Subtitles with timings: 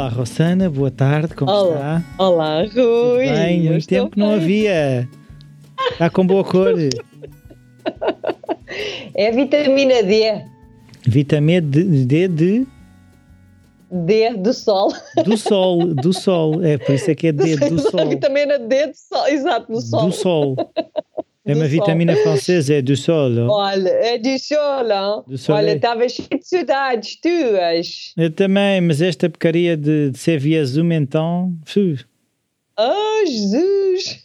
[0.00, 1.98] Olá, Rossana, boa tarde, como Olá.
[1.98, 2.24] está?
[2.24, 2.70] Olá, Rui.
[2.70, 4.36] Tudo bem, muito tempo que não bem.
[4.36, 5.08] havia.
[5.92, 6.72] Está com boa cor.
[9.14, 10.42] É vitamina D.
[11.06, 12.66] Vitamina D, D de,
[13.90, 14.90] D do sol.
[15.22, 16.64] do sol, do sol.
[16.64, 18.08] É por isso é que é D do A sol.
[18.08, 19.26] vitamina D do sol.
[19.26, 20.06] Exato, do sol.
[20.06, 20.56] Do sol.
[21.50, 21.70] É uma sol.
[21.70, 23.30] vitamina francesa, é do sol.
[23.50, 25.24] Olha, é do sol, hein?
[25.26, 25.52] Do.
[25.52, 28.12] Olha, estava cheio de saudades tuas.
[28.16, 31.52] Eu também, mas esta porcaria de, de ser via Zoom então.
[31.64, 31.96] fu,
[32.82, 34.22] Oh, Jesus!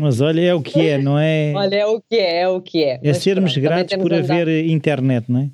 [0.00, 1.52] Mas olha, é o que é, não é?
[1.56, 2.92] Olha, é o que é, é o que é.
[2.94, 5.50] é Mas sermos pronto, gratos por andado- haver internet, não é?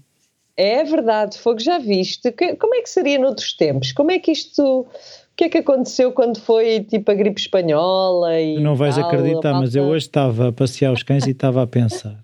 [0.56, 2.30] É verdade, Fogo, já viste.
[2.32, 3.92] Que- como é que seria noutros tempos?
[3.92, 4.86] Como é que isto.
[5.36, 8.54] O que é que aconteceu quando foi tipo a gripe espanhola e.
[8.54, 11.62] Tu não vais tal, acreditar, mas eu hoje estava a passear os cães e estava
[11.62, 12.18] a pensar.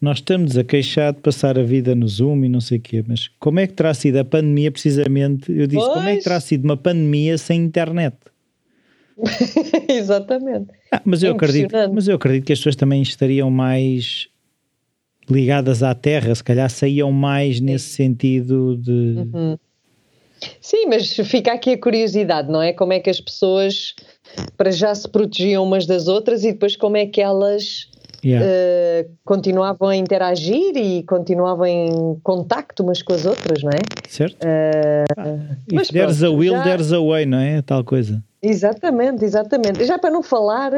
[0.00, 3.04] Nós estamos a queixar de passar a vida no Zoom e não sei o quê,
[3.06, 5.52] mas como é que terá sido a pandemia precisamente?
[5.52, 6.24] Eu disse, como é que Pois.
[6.24, 8.16] terá sido uma pandemia sem internet?
[9.88, 10.72] Exatamente.
[10.90, 11.94] Ah, mas, É eu acredito, impressionante.
[11.94, 14.26] mas eu acredito que as pessoas também estariam mais
[15.30, 18.90] ligadas à terra, se calhar saíam mais nesse sentido de...
[19.32, 19.58] Uhum.
[20.60, 22.72] Sim, mas fica aqui a curiosidade, não é?
[22.72, 23.94] Como é que as pessoas
[24.56, 27.88] para já se protegiam umas das outras e depois como é que elas
[28.22, 28.46] Yeah.
[28.46, 33.78] eh, continuavam a interagir e continuavam em contacto umas com as outras, não é?
[34.10, 34.36] certo?
[34.46, 35.04] Ah,
[35.72, 37.62] mas If there's a pronto, will, já- there's a way, não é?
[37.62, 38.22] Tal coisa.
[38.42, 39.86] Exatamente, exatamente.
[39.86, 40.70] Já para não falar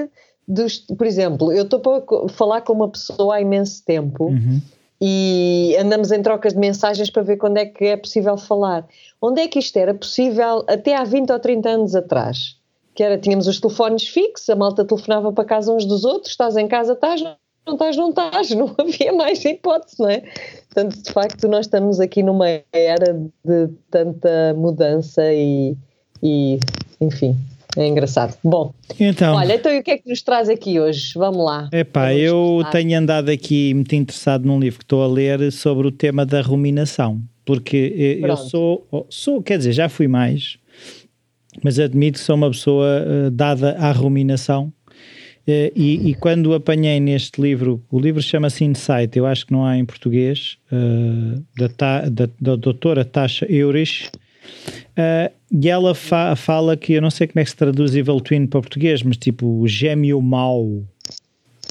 [0.47, 4.61] dos, por exemplo, eu estou para falar com uma pessoa há imenso tempo Uhum.
[5.01, 8.87] e andamos em trocas de mensagens para ver quando é que é possível falar.
[9.23, 12.57] Onde é que isto era possível até há 20 ou 30 anos atrás?
[12.93, 16.57] Que era, tínhamos os telefones fixos, a malta telefonava para casa uns dos outros, estás
[16.57, 20.25] em casa, estás, não estás, não estás, não havia mais hipótese, não é?
[20.67, 25.77] Portanto, de facto, nós estamos aqui numa era de tanta mudança e,
[26.21, 26.59] e
[27.01, 27.37] enfim,
[27.77, 28.37] é engraçado.
[28.45, 31.13] Bom, Então, olha, então e o que é que nos traz aqui hoje?
[31.17, 31.69] Vamos lá.
[31.73, 35.91] Epá, eu tenho andado aqui muito interessado num livro que estou a ler sobre o
[35.93, 38.51] tema da ruminação, porque eu- eu Pronto.
[38.51, 40.59] sou, sou, quer dizer, já fui mais,
[41.63, 44.73] mas admito que sou uma pessoa eh, dada à ruminação.
[45.47, 49.65] Eh, e, e quando apanhei neste livro, o livro chama-se Insight, eu acho que não
[49.65, 54.09] há em português, eh, da, Ta- da, da doutora Tasha Eurich,
[54.97, 58.21] eh, e ela fa- fala que, eu não sei como é que se traduz Evil
[58.21, 60.83] Twin para português, mas tipo o gêmeo mau,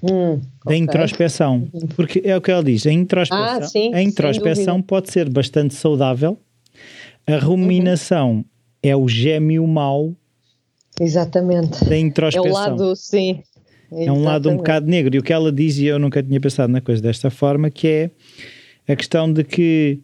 [0.03, 0.77] Hum, da ok.
[0.77, 1.67] introspeção.
[1.95, 5.75] Porque é o que ela diz: a introspeção, Ah, sim, a introspeção pode ser bastante
[5.75, 6.39] saudável,
[7.27, 8.43] a ruminação
[8.81, 10.15] é o gêmeo mau
[10.99, 11.83] Exatamente.
[11.85, 12.49] da É introspeção.
[12.51, 13.41] o lado, sim.
[13.91, 14.57] É um lado um Exatamente.
[14.57, 15.15] bocado negro.
[15.15, 17.87] E o que ela diz, e eu nunca tinha pensado na coisa desta forma, que
[17.87, 18.11] é
[18.87, 19.99] a questão de que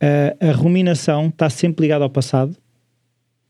[0.00, 2.56] a, a ruminação está sempre ligada ao passado,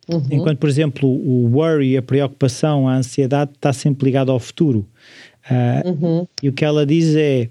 [0.07, 0.23] Uhum.
[0.31, 4.87] enquanto, por exemplo, o worry, a preocupação, a ansiedade está sempre ligado ao futuro.
[5.51, 6.27] Ah, Uhum.
[6.43, 7.49] E o que ela diz é: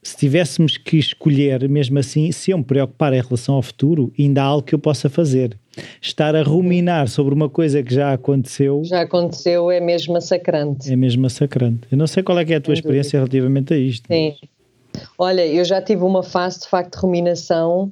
[0.00, 4.42] se tivéssemos que escolher, mesmo assim, se eu me preocupar em relação ao futuro, ainda
[4.42, 5.58] há algo que eu possa fazer.
[6.00, 10.92] Estar a ruminar sobre uma coisa que já aconteceu Já aconteceu, é mesmo massacrante.
[10.92, 11.80] é mesmo massacrante.
[11.90, 14.06] Eu não sei qual é, é a tua Sem experiência relativamente a isto.
[14.06, 14.34] Sim.
[15.18, 17.90] Olha, eu já tive uma fase de facto de ruminação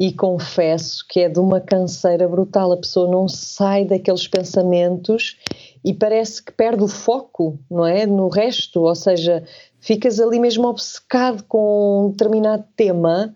[0.00, 2.72] e confesso que é de uma canseira brutal.
[2.72, 5.36] A pessoa não sai daqueles pensamentos
[5.84, 8.06] e parece que perde o foco, não é?
[8.06, 9.44] No resto, ou seja,
[9.78, 13.34] ficas ali mesmo obcecado com um determinado tema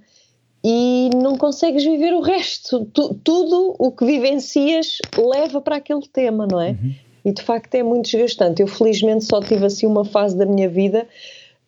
[0.65, 2.87] e não consegues viver o resto.
[2.87, 6.75] Tu- tudo o que vivencias leva para aquele tema, não é?
[7.27, 8.63] E de facto é muito desgastante.
[8.63, 11.07] Eu felizmente só tive assim uma fase da minha vida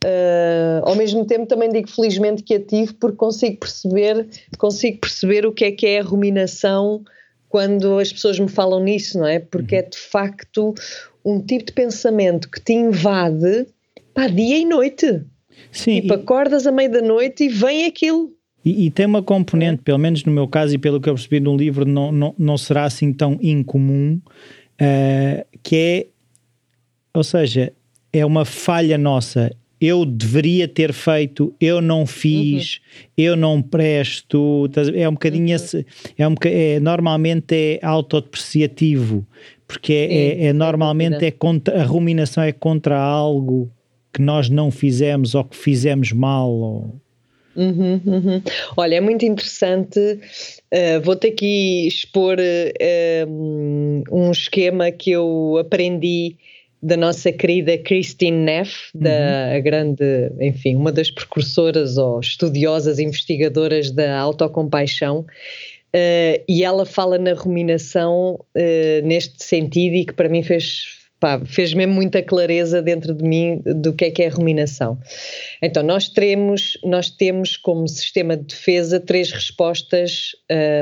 [0.06, 5.44] Uh, ao mesmo tempo também digo felizmente que a tive porque consigo perceber consigo perceber
[5.44, 7.02] o que é que é a ruminação
[7.48, 9.40] quando as pessoas me falam nisso, não é?
[9.40, 10.74] Porque é de facto
[11.24, 13.66] um tipo de pensamento que te invade
[14.14, 15.24] pá, dia e noite.
[15.72, 18.30] Sim, Tipo, acordas à meia da noite e vem aquilo.
[18.64, 21.40] e, e tem uma componente, pelo menos no meu caso e pelo que eu percebi
[21.40, 24.20] no livro, não, não, não será assim tão incomum,
[24.78, 26.06] eh, que é,
[27.14, 27.72] ou seja,
[28.12, 29.50] é uma falha nossa.
[29.80, 32.80] Eu deveria ter feito, eu não fiz,
[33.16, 34.70] eu não presto.
[34.94, 35.84] É um bocadinho esse.
[36.16, 39.26] É um é, normalmente é autodepreciativo,
[39.66, 43.70] porque é, Sim, é- é normalmente é contra, a ruminação é contra algo
[44.12, 46.50] que nós não fizemos ou que fizemos mal.
[46.50, 47.00] Ou,
[47.56, 48.42] Uhum, uhum.
[48.76, 49.98] Olha, é muito interessante.
[49.98, 56.36] uh, vou ter que expor uh, um esquema que eu aprendi
[56.82, 63.90] da nossa querida Christine Neff, da a grande, enfim, uma das precursoras ou estudiosas investigadoras
[63.90, 65.26] da autocompaixão.
[65.94, 71.40] Uh, e ela fala na ruminação uh, neste sentido e que para mim fez, pá,
[71.44, 74.98] fez mesmo muita clareza dentro de mim do que é que é a ruminação.
[75.62, 80.32] Então, nós teremos, nós temos como sistema de defesa três respostas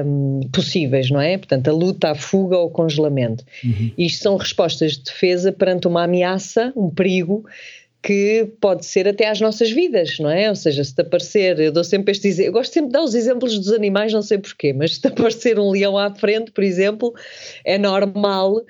[0.05, 1.39] um, possíveis, não é?
[1.39, 3.45] Portanto, a luta, a fuga ou o congelamento.
[3.65, 3.93] Uhum.
[3.97, 7.45] Isto são respostas de defesa perante uma ameaça, um perigo
[8.05, 10.51] que pode ser até às nossas vidas, não é?
[10.51, 13.03] Ou seja, se te aparecer, eu dou sempre este exemplo, eu gosto sempre de dar
[13.03, 16.53] os exemplos dos animais, não sei porquê, mas se te aparecer um leão à frente,
[16.53, 17.15] por exemplo,
[17.65, 18.63] é normal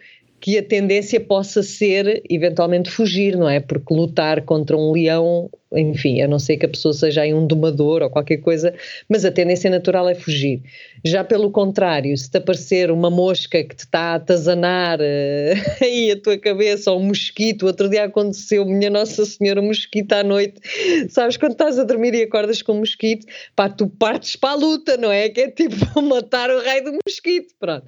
[0.45, 3.61] que a tendência possa ser eventualmente fugir, não é?
[3.61, 7.47] Porque lutar contra um leão, enfim, a não ser que a pessoa seja aí um
[7.47, 8.75] domador ou qualquer coisa,
[9.09, 10.61] mas a tendência natural é fugir.
[11.03, 16.11] Já pelo contrário, se te aparecer uma mosca que te está a atazanar uh, aí
[16.11, 20.23] a tua cabeça, ou um mosquito, outro dia aconteceu, minha Nossa Senhora, um mosquito à
[20.23, 20.61] noite,
[21.09, 23.27] sabes, quando estás a dormir e acordas com um mosquito,
[23.57, 25.27] pá, tu partes para a luta, não é?
[25.31, 25.75] Que é tipo
[26.05, 27.87] matar o rei do mosquito, pronto.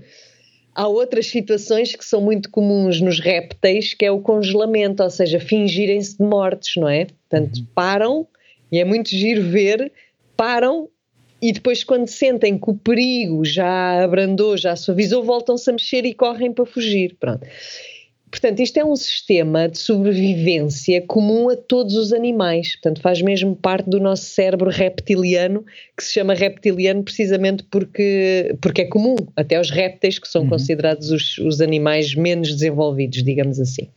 [0.76, 5.40] Há outras situações que são muito comuns nos répteis, que é o congelamento, ou seja,
[5.40, 7.06] fingirem-se de mortos, não é?
[7.06, 7.66] Portanto, uhum.
[7.74, 8.28] param,
[8.70, 9.90] e é muito giro ver,
[10.36, 10.90] param
[11.40, 16.14] e depois, quando sentem que o perigo já abrandou, já suavizou, voltam-se a mexer e
[16.14, 17.16] correm para fugir.
[17.20, 17.46] Pronto.
[18.36, 22.72] Portanto, isto é um sistema de sobrevivência comum a todos os animais.
[22.72, 25.64] Portanto, faz mesmo parte do nosso cérebro reptiliano,
[25.96, 30.50] que se chama reptiliano precisamente porque, porque é comum, até aos répteis, que são uhum.
[30.50, 33.88] considerados os, os animais menos desenvolvidos, digamos assim,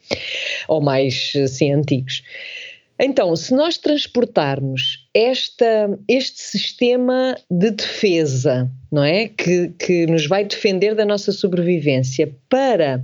[0.69, 2.24] ou mais assim, antigos.
[2.97, 9.27] Então, se nós transportarmos esta, este sistema de defesa, não é?
[9.27, 13.03] Que, que nos vai defender da nossa sobrevivência para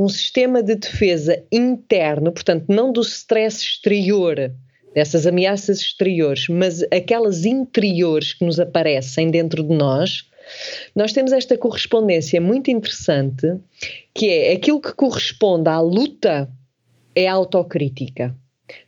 [0.00, 4.50] um sistema de defesa interno, portanto, não do stress exterior,
[4.94, 10.26] dessas ameaças exteriores, mas aquelas interiores que nos aparecem dentro de nós,
[10.96, 13.58] nós temos esta correspondência muito interessante,
[14.14, 16.50] que é aquilo que corresponde à luta
[17.14, 18.34] é a autocrítica.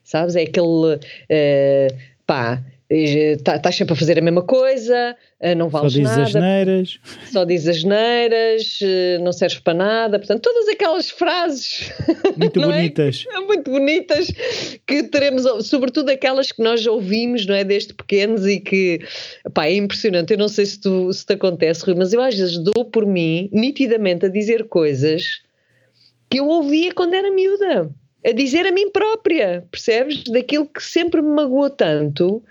[0.03, 0.35] Sabes?
[0.35, 5.97] É aquele uh, pá, estás tá sempre a fazer a mesma coisa, eh, não vales
[5.97, 6.15] nada.
[6.15, 7.01] Só diz asneiras.
[7.31, 10.19] Só diz asneiras, eh, não serves para nada.
[10.19, 11.91] Portanto, todas aquelas frases.
[12.37, 12.67] Muito é?
[12.67, 13.25] bonitas.
[13.31, 13.41] É?
[13.41, 14.29] Muito bonitas
[14.87, 17.65] que teremos, sobretudo aquelas que nós ouvimos, não é?
[17.65, 19.01] Desde pequenos e que,
[19.55, 20.33] pá, é impressionante.
[20.33, 23.07] Eu não sei se, tu, se te acontece, Rui, mas eu às vezes dou por
[23.07, 25.41] mim, nitidamente, a dizer coisas
[26.29, 27.91] que eu ouvia quando era miúda.
[28.25, 30.23] A dizer a mim própria, percebes?
[30.25, 32.43] Daquilo que sempre me magoou tanto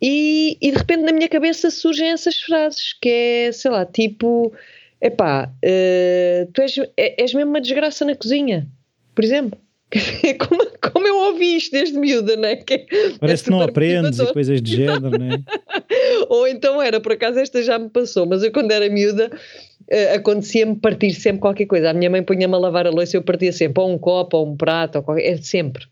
[0.00, 4.52] e, e de repente na minha cabeça surgem essas frases, que é, sei lá, tipo,
[5.00, 8.66] epá, uh, tu és, é, és mesmo uma desgraça na cozinha,
[9.14, 9.58] por exemplo.
[10.38, 12.56] Como, como eu ouvi isto desde miúda, não é?
[12.56, 12.86] Que é
[13.20, 15.38] Parece que não aprendes e coisas de género, não é?
[16.28, 20.14] Ou então era, por acaso esta já me passou, mas eu quando era miúda uh,
[20.16, 21.90] acontecia-me partir sempre qualquer coisa.
[21.90, 24.36] A minha mãe punha-me a lavar a louça e eu partia sempre, ou um copo,
[24.36, 25.86] ou um prato, ou qualquer, é sempre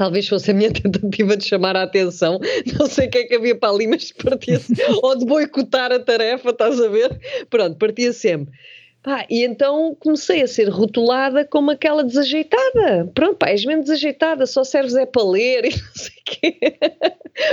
[0.00, 2.40] talvez fosse a minha tentativa de chamar a atenção,
[2.78, 4.58] não sei o que é que havia para ali, mas partia
[5.02, 7.20] ou de boicotar a tarefa, estás a ver?
[7.50, 8.54] Pronto, partia sempre.
[9.02, 13.10] Pá, e então comecei a ser rotulada como aquela desajeitada.
[13.14, 16.78] Pronto, pá, és mesmo desajeitada, só serves é para ler e não sei o quê.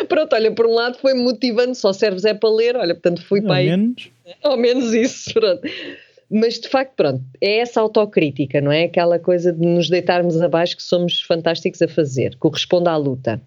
[0.07, 3.41] Pronto, olha, por um lado foi-me motivando, só serves é para ler, olha, portanto fui
[3.41, 3.67] para aí.
[3.67, 4.09] Menos.
[4.41, 5.61] Ao menos isso, pronto.
[6.29, 8.83] Mas de facto, pronto, é essa autocrítica, não é?
[8.83, 13.41] Aquela coisa de nos deitarmos abaixo que somos fantásticos a fazer, corresponde à luta.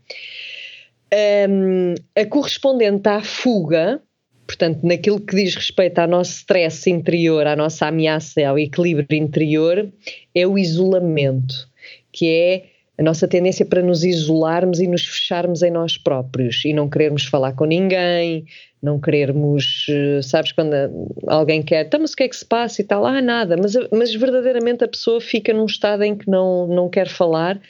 [1.49, 4.01] Um, a correspondente à fuga,
[4.47, 9.93] portanto, naquilo que diz respeito ao nosso stress interior, à nossa ameaça ao equilíbrio interior,
[10.35, 11.69] é o isolamento,
[12.13, 12.65] que é
[12.97, 17.25] a nossa tendência para nos isolarmos e nos fecharmos em nós próprios e não querermos
[17.25, 18.45] falar com ninguém,
[18.83, 20.75] não querermos, eh, sabes, quando
[21.27, 22.81] alguém quer, então, mas o que é que se passa?
[22.81, 26.67] e tal, ah, nada, mas, mas verdadeiramente a pessoa fica num estado em que não,
[26.67, 27.61] não quer falar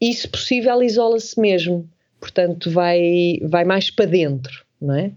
[0.00, 1.88] e, se possível, isola-se mesmo,
[2.20, 5.10] portanto, vai, vai mais para dentro, não é?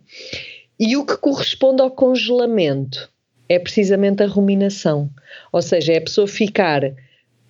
[0.80, 3.10] E o que corresponde ao congelamento
[3.50, 5.10] é precisamente a ruminação,
[5.52, 6.82] ou seja, é a pessoa ficar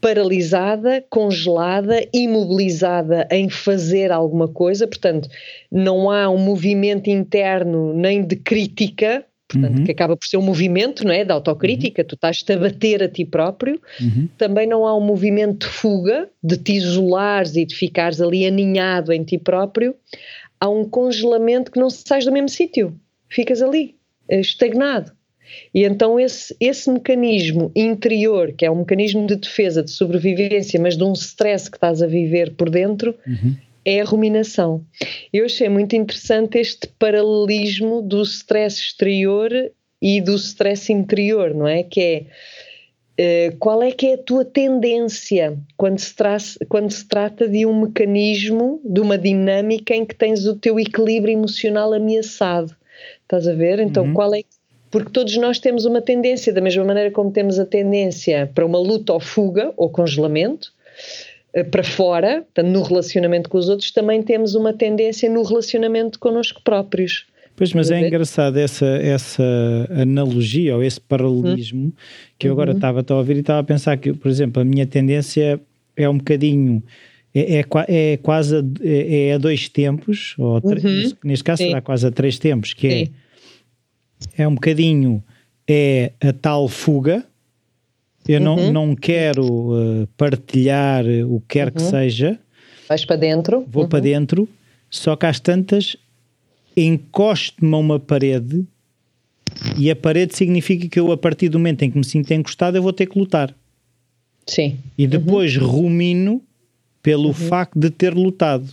[0.05, 5.27] paralisada, congelada, imobilizada em fazer alguma coisa, portanto,
[5.71, 9.83] não há um movimento interno nem de crítica, portanto, uhum.
[9.83, 11.25] que acaba por ser um movimento, não é?
[11.25, 12.07] De autocrítica, uhum.
[12.07, 13.81] tu estás-te a bater a ti próprio.
[13.99, 14.29] Uhum.
[14.37, 19.11] Também não há um movimento de fuga, de te isolares e de ficares ali aninhado
[19.11, 19.95] em ti próprio.
[20.59, 22.95] Há um congelamento que não sais do mesmo sítio,
[23.27, 23.95] ficas ali,
[24.29, 25.14] eh, estagnado.
[25.73, 30.97] E então esse, esse mecanismo interior, que é um mecanismo de defesa, de sobrevivência, mas
[30.97, 33.55] de um stress que estás a viver por dentro, uhum.
[33.83, 34.83] é a ruminação.
[35.31, 39.51] Eu achei muito interessante este paralelismo do stress exterior
[40.01, 41.83] e do stress interior, não é?
[41.83, 42.27] Que
[43.17, 46.13] é uh, qual é que é a tua tendência quando se,
[46.67, 51.33] quando se trata de um mecanismo, de uma dinâmica em que tens o teu equilíbrio
[51.33, 52.75] emocional ameaçado.
[53.21, 53.79] Estás a ver?
[53.79, 54.13] Então, uhum.
[54.13, 54.43] qual é
[54.95, 58.79] porque todos nós temos uma tendência, da mesma maneira como temos a tendência para uma
[58.79, 60.71] luta ou fuga ou congelamento,
[61.53, 66.17] eh, para fora, portanto, no relacionamento com os outros, também temos uma tendência no relacionamento
[66.17, 67.25] connosco próprios.
[67.57, 69.43] Pois, mas é engraçado essa, essa
[69.89, 71.91] analogia ou esse paralelismo hum.
[72.39, 72.77] que eu agora uhum.
[72.77, 75.59] estava a ouvir e estava a pensar que, por exemplo, a minha tendência
[75.97, 76.81] é um bocadinho.
[77.33, 81.11] É, é, é quase a, é, é a dois tempos, ou uhum.
[81.21, 81.67] neste caso Sim.
[81.67, 83.24] será quase a três tempos, que é Sim é
[84.47, 85.23] um bocadinho
[85.67, 87.25] é a tal fuga.
[88.27, 88.71] Eu uhum.
[88.71, 91.73] não, não quero uh, partilhar o que quer uhum.
[91.73, 92.39] que seja.
[92.87, 93.65] Vais para dentro.
[93.67, 93.89] Vou uhum.
[93.89, 94.49] para dentro,
[94.89, 95.95] só que às tantas
[96.75, 98.65] encosto-me a uma parede
[99.77, 102.77] e a parede significa que eu, a partir do momento em que me sinto encostado,
[102.77, 103.55] eu vou ter que lutar.
[104.45, 104.77] Sim.
[104.97, 105.67] E depois uhum.
[105.67, 106.41] rumino
[107.01, 107.33] pelo uhum.
[107.33, 108.67] facto de ter lutado.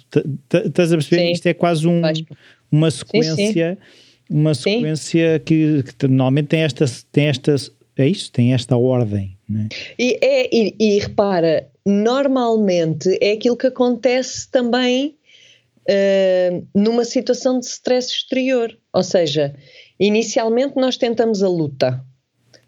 [0.53, 1.27] Estás a perceber?
[1.27, 1.33] Sim.
[1.33, 2.01] Isto é quase um,
[2.71, 3.37] uma sequência.
[3.37, 3.77] Sim, sim
[4.33, 7.55] uma sequência que, que, normalmente tem esta, tem esta
[7.97, 9.37] é isso, tem esta ordem.
[9.49, 9.69] Né?
[9.99, 15.15] E, é, e, e, repara, normalmente é aquilo que acontece também
[15.89, 18.77] uh, numa situação de stress exterior.
[18.93, 19.55] Ou seja,
[20.01, 22.03] inicialmente nós tentamos a luta,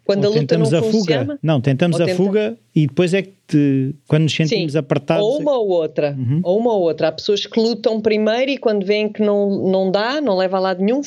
[0.05, 0.91] quando ou a luta não a funciona,
[1.25, 1.39] fuga.
[1.41, 5.25] Não, tentamos a fuga e depois é que te, quando nos sentimos Sim, apertados.
[5.25, 6.15] Ou uma ou outra.
[6.17, 6.41] Uhum.
[6.43, 7.07] Ou uma ou outra.
[7.07, 10.59] Há pessoas que lutam primeiro e quando veem que não, não dá, não leva a
[10.59, 11.01] lado nenhum,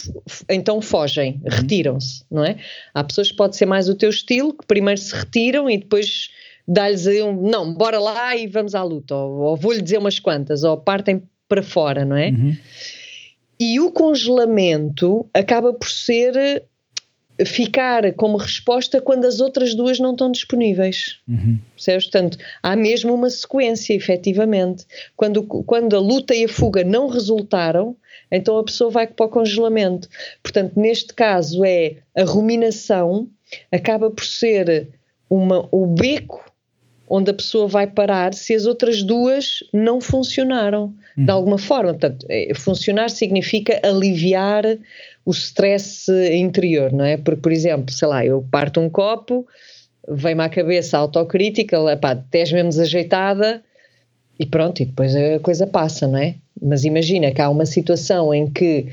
[0.50, 1.50] então fogem, uhum.
[1.50, 2.56] retiram-se, não é?
[2.92, 6.30] Há pessoas que pode ser mais o teu estilo, que primeiro se retiram e depois
[6.66, 9.14] dá-lhes um não, bora lá e vamos à luta.
[9.14, 12.30] Ou, ou vou-lhe dizer umas quantas, ou partem para fora, não é?
[12.30, 12.56] Uhum.
[13.60, 16.64] E o congelamento acaba por ser
[17.46, 21.18] ficar como resposta quando as outras duas não estão disponíveis.
[21.28, 21.58] Uhum.
[21.74, 22.04] Percebes?
[22.04, 24.84] Portanto, há mesmo uma sequência, efetivamente.
[25.16, 27.96] Quando, quando a luta e a fuga não resultaram,
[28.30, 30.08] então a pessoa vai para o congelamento.
[30.42, 33.28] Portanto, neste caso é a ruminação,
[33.70, 34.88] acaba por ser
[35.30, 36.44] uma, o beco
[37.08, 40.94] onde a pessoa vai parar se as outras duas não funcionaram.
[41.24, 41.92] De alguma forma.
[41.92, 44.64] Portanto, é, funcionar significa aliviar
[45.24, 47.16] o stress interior, não é?
[47.16, 49.46] Porque, por exemplo, sei lá, eu parto um copo,
[50.08, 53.62] vem-me à cabeça a autocrítica, pá, tens mesmo desajeitada
[54.38, 56.36] e pronto, e depois a coisa passa, não é?
[56.60, 58.86] Mas imagina que há uma situação em que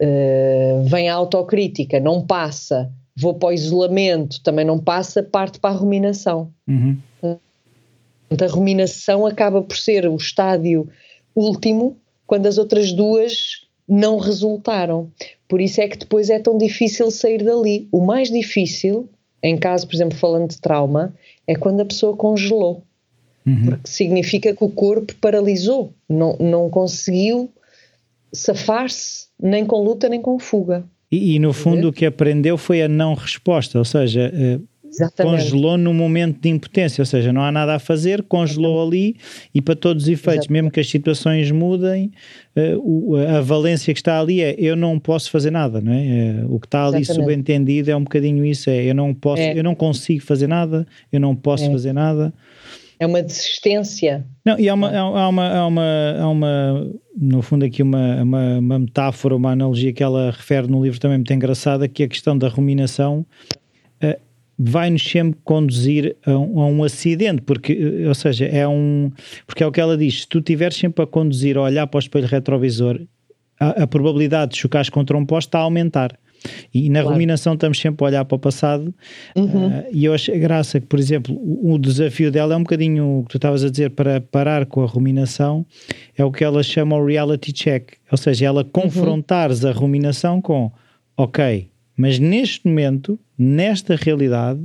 [0.00, 5.70] uh, vem a autocrítica, não passa, vou para o isolamento, também não passa, parte para
[5.70, 6.52] a ruminação.
[6.68, 6.98] Uhum.
[7.22, 10.88] a ruminação acaba por ser o estádio
[11.34, 11.96] último
[12.26, 15.10] quando as outras duas não resultaram.
[15.48, 17.88] Por isso é que depois é tão difícil sair dali.
[17.90, 19.08] O mais difícil,
[19.42, 21.12] em caso, por exemplo, falando de trauma,
[21.46, 22.84] é quando a pessoa congelou.
[23.44, 23.64] Uhum.
[23.64, 27.50] Porque significa que o corpo paralisou, não, não conseguiu
[28.32, 30.84] safar-se nem com luta nem com fuga.
[31.10, 34.60] E, e no fundo o que aprendeu foi a não resposta, ou seja, eh,
[34.90, 35.44] Exatamente.
[35.44, 39.16] Congelou no momento de impotência, ou seja, não há nada a fazer, congelou ali
[39.54, 40.52] e para todos os efeitos, Exatamente.
[40.52, 42.10] mesmo que as situações mudem,
[42.56, 46.42] uh, a valência que está ali é eu não posso fazer nada, não é?
[46.42, 47.30] Uh, o que está ali Exatamente.
[47.30, 49.56] subentendido é um bocadinho isso, é eu não posso, é.
[49.56, 51.70] eu não consigo fazer nada, eu não posso é.
[51.70, 52.32] fazer nada.
[52.98, 54.26] É uma desistência.
[54.44, 58.58] Não, e há uma, há uma, há uma, há uma no fundo aqui uma, uma,
[58.58, 62.08] uma metáfora, uma analogia que ela refere no livro também muito engraçada, que é a
[62.08, 63.24] questão da ruminação
[64.02, 64.20] uh,
[64.62, 69.10] vai-nos sempre conduzir a um, a um, acidente, porque, eh, ou seja, é um.
[69.46, 71.96] Porque é o que ela diz: se tu estiveres sempre a conduzir, a olhar para
[71.96, 73.00] o espelho retrovisor,
[73.58, 76.18] a, a probabilidade de chocares contra um poste está a aumentar.
[76.72, 77.14] E na claro.
[77.14, 78.94] ruminação estamos sempre a olhar para o passado.
[79.36, 79.68] Uhum.
[79.68, 83.18] Uh, e eu acho graça que, por exemplo, o, o, desafio dela é um bocadinho
[83.18, 85.66] o que tu estavas a dizer para parar com a ruminação,
[86.16, 87.92] é o que ela chama o reality check.
[88.10, 88.70] Ou seja, ela uhum.
[88.70, 89.70] confrontares uhum.
[89.70, 90.72] a ruminação com,
[91.16, 94.60] ok, mas neste momento, nesta realidade,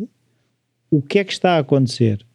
[0.90, 2.26] o que é que está a acontecer?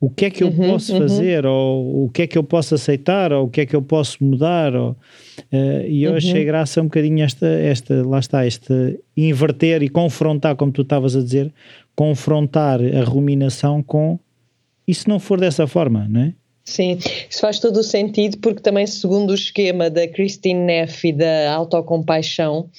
[0.00, 0.98] O que é que eu uhum, posso uhum.
[0.98, 1.46] fazer?
[1.46, 3.32] Ou o que é que eu posso aceitar?
[3.32, 4.76] Ou o que é que eu posso mudar?
[4.76, 6.16] Ou, uh, e eu uhum.
[6.18, 11.16] achei graça um bocadinho esta, esta, lá está, este inverter e confrontar, como tu estavas
[11.16, 11.52] a dizer,
[11.96, 14.18] confrontar a ruminação com
[14.86, 16.34] e se não for dessa forma, não é?
[16.64, 21.12] Sim, isso faz todo o sentido porque também segundo o esquema da Christine Neff e
[21.12, 22.70] da autocompaixão,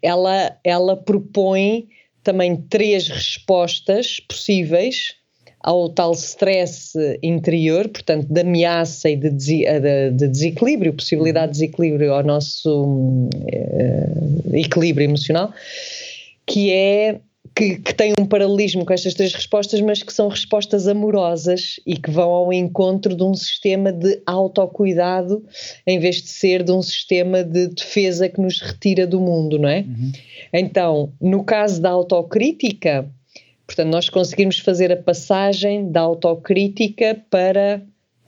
[0.00, 1.88] ela, ela propõe
[2.22, 5.16] também três respostas possíveis
[5.60, 9.64] ao tal stress interior, portanto, de ameaça e de, de,
[10.12, 15.52] de desequilíbrio, possibilidade de desequilíbrio ao nosso uh, equilíbrio emocional,
[16.46, 17.20] que é
[17.54, 21.96] que, que, tem um paralelismo com estas três respostas, mas que são respostas amorosas e
[21.96, 25.44] que vão ao encontro de um sistema de autocuidado
[25.86, 29.68] em vez de ser de um sistema de defesa que nos retira do mundo, não
[29.68, 29.80] é?
[29.80, 30.12] Uhum.
[30.52, 33.08] Então, no caso da autocrítica,
[33.66, 37.82] portanto, nós conseguimos fazer a passagem da autocrítica para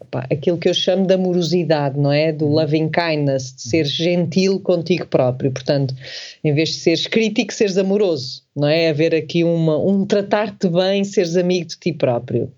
[0.04, 2.30] opa, aquilo que eu chamo de amorosidade, não é?
[2.30, 2.52] Do uhum.
[2.52, 5.50] loving kindness, de ser gentil contigo próprio.
[5.50, 5.94] Portanto,
[6.42, 8.88] em vez de seres crítico, seres amoroso, não é?
[8.88, 12.52] Haver aqui uma, um tratar-te bem, seres amigo de ti próprio.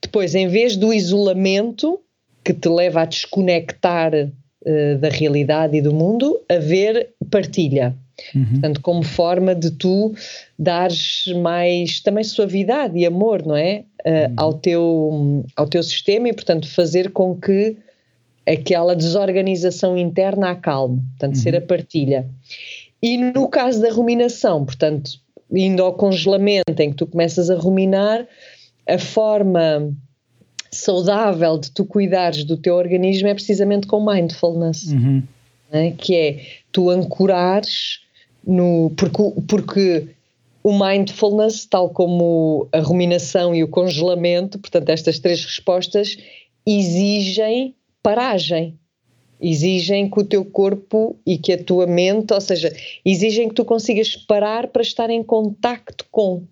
[0.00, 2.00] Depois, em vez do isolamento,
[2.44, 7.94] que te leva a desconectar uh, da realidade e do mundo, haver partilha.
[8.34, 8.46] Uhum.
[8.52, 10.12] Portanto, como forma de tu
[10.58, 13.84] dares mais também suavidade e amor, não é?
[14.06, 14.34] Uh, uhum.
[14.36, 17.76] ao, teu, ao teu sistema e, portanto, fazer com que
[18.46, 21.42] aquela desorganização interna acalme, portanto, uhum.
[21.42, 22.26] ser a partilha.
[23.02, 25.10] E no caso da ruminação, portanto,
[25.50, 28.26] indo ao congelamento, em que tu começas a ruminar,
[28.88, 29.92] a forma
[30.70, 35.22] saudável de tu cuidares do teu organismo é precisamente com mindfulness, uhum.
[35.70, 35.92] né?
[35.96, 36.40] que é
[36.72, 38.00] tu ancorares
[38.46, 38.92] no.
[38.96, 40.08] Porque, porque
[40.68, 46.18] o mindfulness, tal como a ruminação e o congelamento, portanto, estas três respostas,
[46.66, 48.78] exigem paragem.
[49.40, 52.70] Exigem que o teu corpo e que a tua mente, ou seja,
[53.02, 56.42] exigem que tu consigas parar para estar em contacto com.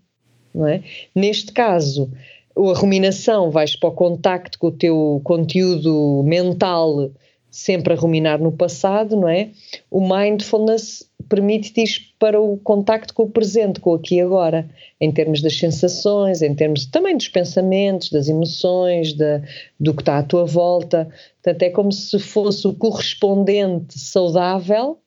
[0.54, 0.82] Não é?
[1.14, 2.11] Neste caso,
[2.56, 7.11] a ruminação, vais para o contacto com o teu conteúdo mental
[7.50, 9.50] sempre a ruminar no passado, não é?
[9.90, 14.68] O mindfulness permite-te ir para o contacto com o presente, com o aqui e agora,
[15.00, 19.42] em termos das sensações, em termos também dos pensamentos, das emoções, da,
[19.78, 21.09] do que está à tua volta.
[21.42, 24.99] Portanto, é como se fosse o correspondente saudável,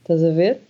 [0.00, 0.60] estás a ver?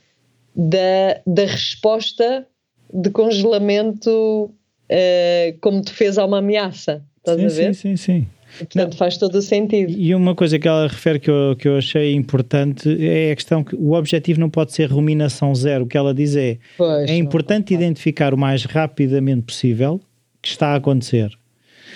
[0.54, 2.46] Da, da resposta
[2.92, 4.50] de congelamento
[4.90, 7.04] uh, como defesa a uma ameaça.
[7.18, 7.74] Estás sim, a ver?
[7.74, 8.26] Sim, sim, sim.
[8.58, 9.92] Portanto, faz todo o sentido.
[9.96, 13.62] E uma coisa que ela refere que eu, que eu achei importante é a questão
[13.62, 15.84] que o objetivo não pode ser ruminação zero.
[15.84, 17.80] O que ela diz é: pois, é importante não.
[17.80, 20.00] identificar o mais rapidamente possível
[20.42, 21.30] que está a acontecer.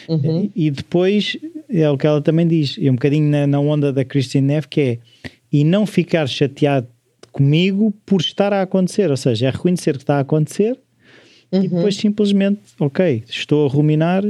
[0.08, 0.50] Uhum.
[0.54, 1.36] E, depois
[1.68, 4.68] é o que ela também diz, e um bocadinho na, na onda da Christine Neff,
[4.68, 4.98] que é
[5.50, 6.88] e não ficar chateado
[7.30, 10.78] comigo por estar a acontecer, ou seja, é reconhecer que está a acontecer
[11.52, 11.64] uhum.
[11.64, 14.24] e depois simplesmente, ok, estou a ruminar,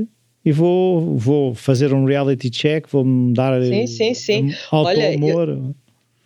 [0.44, 4.54] e vou, vou fazer um reality check, vou-me dar sim, sim, sim.
[4.70, 5.74] Olha, amor.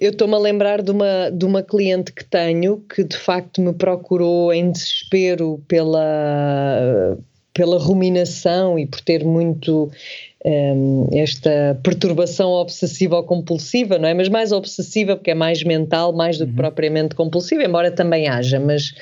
[0.00, 3.72] Eu estou-me a lembrar de uma, de uma cliente que tenho que de facto me
[3.72, 7.18] procurou em desespero pela,
[7.52, 9.90] pela ruminação e por ter muito
[10.44, 14.14] um, esta perturbação obsessiva ou compulsiva, não é?
[14.14, 16.56] Mas mais obsessiva porque é mais mental, mais do que uhum.
[16.56, 18.94] propriamente compulsiva, embora também haja, mas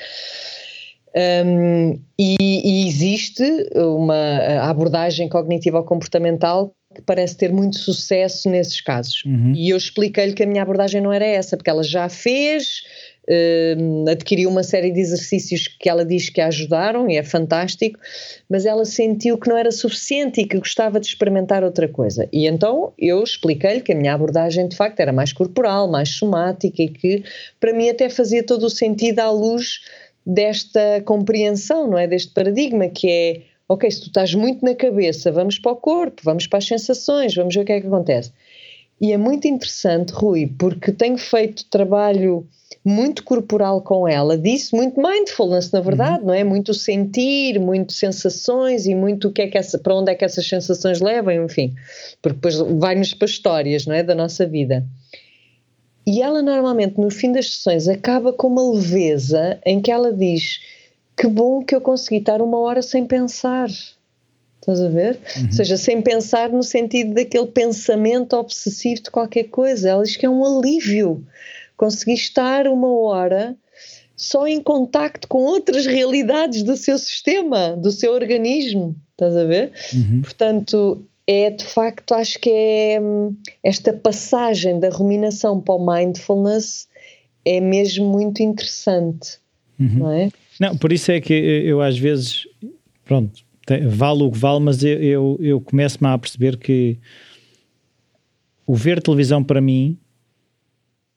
[1.17, 3.43] um, e, e, existe
[3.75, 9.23] uma abordagem cognitivo-comportamental que parece ter muito sucesso nesses casos.
[9.25, 9.53] Uhum.
[9.55, 12.81] E eu expliquei-lhe que a minha abordagem não era essa, porque ela já fez,
[13.29, 17.99] uh, adquiriu uma série de exercícios que ela diz que a ajudaram e é fantástico,
[18.49, 22.27] mas ela sentiu que não era suficiente e que gostava de experimentar outra coisa.
[22.31, 26.81] E então eu expliquei-lhe que a minha abordagem de facto era mais corporal, mais somática
[26.81, 27.23] e que
[27.59, 29.81] para mim até fazia todo o sentido à luz
[30.27, 32.05] desta compreensão, não é?
[32.05, 36.21] Deste paradigma que é, ok, se tu estás muito na cabeça, vamos para o corpo,
[36.23, 38.33] vamos para as sensações, vamos ver o que é que acontece.
[38.99, 42.45] E é muito interessante, Rui, porque tenho feito trabalho
[42.83, 46.27] muito corporal com ela, disse muito mindfulness, na verdade, uhum.
[46.27, 46.43] não é?
[46.43, 50.25] Muito sentir, muito sensações e muito o que é que essa, para onde é que
[50.25, 51.73] essas sensações levam, enfim,
[52.21, 54.03] porque depois vai-nos para histórias, não é?
[54.03, 54.85] Da nossa vida.
[56.07, 60.61] E ela normalmente no fim das sessões acaba com uma leveza em que ela diz:
[61.17, 63.67] Que bom que eu consegui estar uma hora sem pensar.
[64.61, 65.19] Estás a ver?
[65.35, 65.45] Uhum.
[65.47, 69.89] Ou seja, sem pensar no sentido daquele pensamento obsessivo de qualquer coisa.
[69.89, 71.25] Ela diz que é um alívio
[71.75, 73.53] conseguir estar uma hora
[74.15, 78.95] só em contacto com outras realidades do seu sistema, do seu organismo.
[79.11, 79.73] Estás a ver?
[79.93, 80.21] Uhum.
[80.21, 86.87] Portanto, é de facto, acho que é hum, esta passagem da ruminação para o mindfulness
[87.43, 89.37] é mesmo muito interessante,
[89.79, 89.99] uhum.
[89.99, 90.29] não é?
[90.59, 92.47] Não, por isso é que eu às vezes,
[93.03, 93.43] pronto,
[93.89, 96.97] vale o que vale, mas eu, eu, eu começo-me a perceber que
[98.65, 99.97] o ver televisão para mim,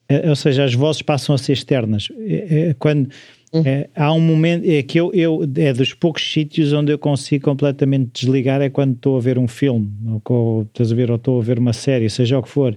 [0.09, 2.09] é, ou seja, as vozes passam a ser externas.
[2.19, 3.11] É, é, quando.
[3.53, 7.45] É, há um momento, é que eu, eu, é dos poucos sítios onde eu consigo
[7.45, 9.91] completamente desligar é quando estou a ver um filme,
[10.25, 12.77] ou, estás a ver, ou estou a ver uma série, seja o que for.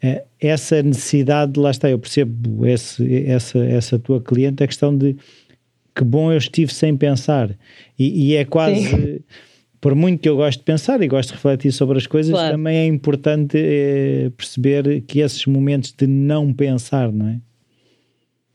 [0.00, 5.16] É, essa necessidade, lá está, eu percebo esse, essa, essa tua cliente, a questão de
[5.94, 7.50] que bom eu estive sem pensar.
[7.98, 8.88] E, e é quase.
[8.88, 9.20] Sim.
[9.80, 12.56] Por muito que eu gosto de pensar e gosto de refletir sobre as coisas, claro.
[12.56, 17.40] também é importante é, perceber que esses momentos de não pensar, não é?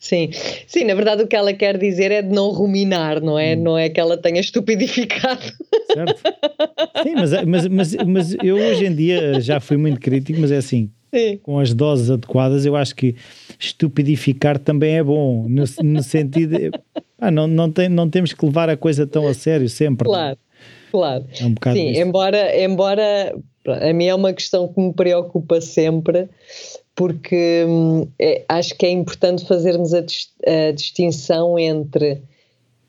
[0.03, 0.31] Sim,
[0.67, 3.55] sim, na verdade o que ela quer dizer é de não ruminar, não é?
[3.55, 3.63] Hum.
[3.63, 5.41] Não é que ela tenha estupidificado.
[5.93, 6.21] Certo.
[7.03, 10.57] Sim, mas, mas, mas, mas eu hoje em dia já fui muito crítico, mas é
[10.57, 11.39] assim, sim.
[11.41, 13.15] com as doses adequadas, eu acho que
[13.57, 16.57] estupidificar também é bom, no, no sentido.
[17.17, 20.05] Ah, não, não, tem, não temos que levar a coisa tão a sério sempre.
[20.05, 20.37] Claro,
[20.91, 21.25] claro.
[21.39, 23.33] É um bocado sim, embora, embora
[23.65, 26.27] a mim é uma questão que me preocupa sempre
[26.95, 32.21] porque hum, é, acho que é importante fazermos a, a distinção entre,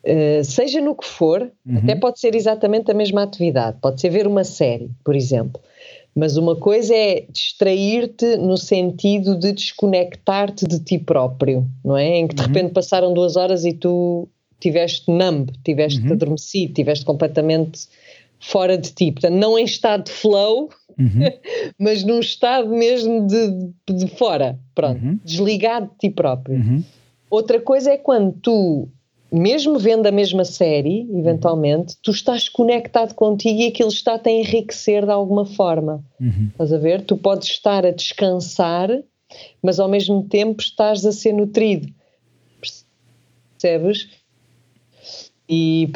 [0.05, 1.79] uh, seja no que for, uhum.
[1.79, 5.61] até pode ser exatamente a mesma atividade, pode ser ver uma série, por exemplo,
[6.15, 12.19] mas uma coisa é distrair-te no sentido de desconectar-te de ti próprio, não é?
[12.19, 12.49] Em que de uhum.
[12.49, 14.29] repente passaram duas horas e tu
[14.61, 16.13] tiveste numb, tiveste uhum.
[16.13, 17.89] adormecido, tiveste completamente
[18.39, 21.21] fora de ti, portanto, não em estado de flow, uhum.
[21.79, 25.19] mas num estado mesmo de, de fora, pronto, uhum.
[25.25, 26.57] desligado de ti próprio.
[26.57, 26.85] Uhum.
[27.31, 28.89] Outra coisa é quando tu,
[29.33, 35.05] mesmo vendo a mesma série, eventualmente, tu estás conectado contigo e aquilo está-te a enriquecer
[35.05, 36.05] de alguma forma.
[36.21, 36.49] Uhum.
[36.53, 37.03] Estás a ver?
[37.03, 38.89] Tu podes estar a descansar,
[39.63, 41.93] mas ao mesmo tempo estás a ser nutrido.
[43.59, 44.09] Percebes?
[45.49, 45.89] E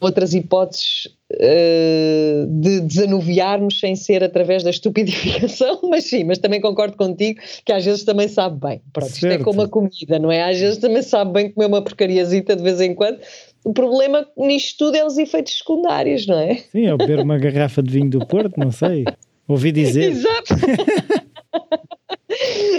[0.00, 6.96] outras hipóteses uh, de desanuviarmos sem ser através da estupidificação, mas sim, mas também concordo
[6.96, 8.82] contigo que às vezes também sabe bem.
[8.92, 9.32] Pronto, certo.
[9.32, 10.42] isto é como a comida, não é?
[10.50, 13.18] Às vezes também sabe bem comer uma porcariazita de vez em quando.
[13.64, 16.56] O problema nisto tudo é os efeitos secundários, não é?
[16.56, 19.04] Sim, é beber uma garrafa de vinho do Porto, não sei.
[19.46, 20.10] Ouvi dizer.
[20.10, 20.54] Exato.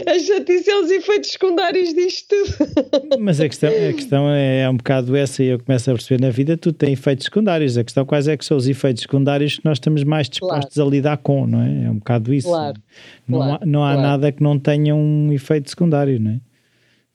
[0.07, 3.19] A chatice é os efeitos secundários disto tudo.
[3.19, 6.21] Mas a questão, a questão é, é um bocado essa, e eu começo a perceber
[6.21, 7.77] na vida, tudo tem efeitos secundários.
[7.77, 10.89] A questão quais é que são os efeitos secundários que nós estamos mais dispostos claro.
[10.89, 11.85] a lidar com, não é?
[11.85, 12.47] É um bocado isso.
[12.47, 12.81] Claro.
[13.27, 13.59] Não, claro.
[13.61, 16.39] há, não há nada que não tenha um efeito secundário, não é?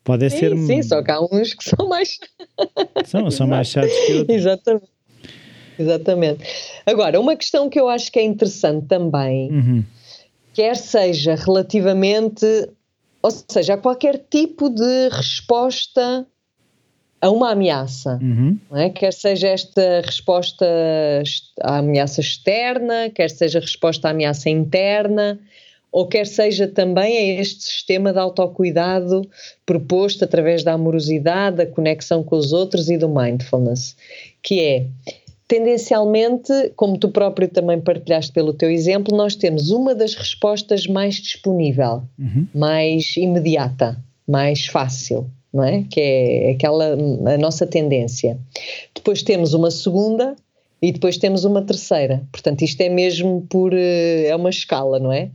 [0.04, 0.56] Pode sim, ser.
[0.56, 2.18] Sim, só que há uns que são mais.
[3.04, 4.36] São, são mais chatos que outros.
[4.36, 4.88] Exatamente.
[5.78, 6.44] Exatamente.
[6.84, 9.50] Agora, uma questão que eu acho que é interessante também.
[9.50, 9.84] Uhum
[10.58, 12.44] quer seja relativamente,
[13.22, 16.26] ou seja, a qualquer tipo de resposta
[17.20, 18.58] a uma ameaça, uhum.
[18.72, 18.90] é?
[18.90, 20.66] quer seja esta resposta
[21.62, 25.38] à ameaça externa, quer seja resposta à ameaça interna,
[25.92, 29.30] ou quer seja também a este sistema de autocuidado
[29.64, 33.96] proposto através da amorosidade, da conexão com os outros e do mindfulness,
[34.42, 34.86] que é
[35.48, 41.14] tendencialmente, como tu próprio também partilhaste pelo teu exemplo, nós temos uma das respostas mais
[41.14, 42.46] disponível, uhum.
[42.54, 43.96] mais imediata,
[44.28, 45.84] mais fácil, não é?
[45.90, 48.38] Que é aquela a nossa tendência.
[48.94, 50.36] Depois temos uma segunda
[50.82, 52.22] e depois temos uma terceira.
[52.30, 55.30] Portanto, isto é mesmo por eh, é uma escala, não é?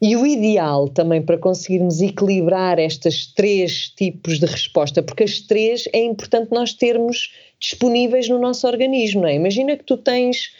[0.00, 5.84] E o ideal também para conseguirmos equilibrar estas três tipos de resposta, porque as três
[5.92, 9.34] é importante nós termos disponíveis no nosso organismo, não é?
[9.34, 10.52] Imagina que tu tens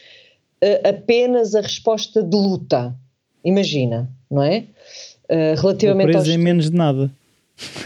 [0.62, 2.94] uh, apenas a resposta de luta,
[3.44, 4.64] imagina, não é?
[5.30, 6.28] Uh, relativamente aos...
[6.28, 7.10] em menos de nada.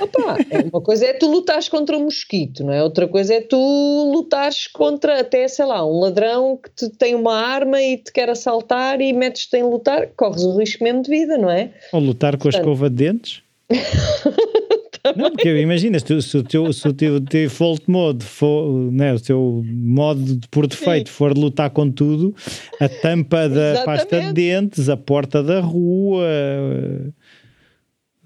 [0.00, 2.82] Opa, é uma coisa é tu lutares contra um mosquito, não é?
[2.82, 3.56] Outra coisa é tu
[4.12, 8.28] lutares contra até, sei lá, um ladrão que te tem uma arma e te quer
[8.28, 11.70] assaltar e metes-te em lutar, corres o risco mesmo de vida, não é?
[11.92, 13.42] Ou lutar com Portanto, a escova de dentes.
[15.16, 19.20] Não, porque imagina, se, se, o teu, se o teu default mode for, né, o
[19.20, 21.16] teu modo de, por defeito Sim.
[21.16, 22.34] for lutar com tudo,
[22.78, 23.84] a tampa da Exatamente.
[23.84, 26.26] pasta de dentes, a porta da rua,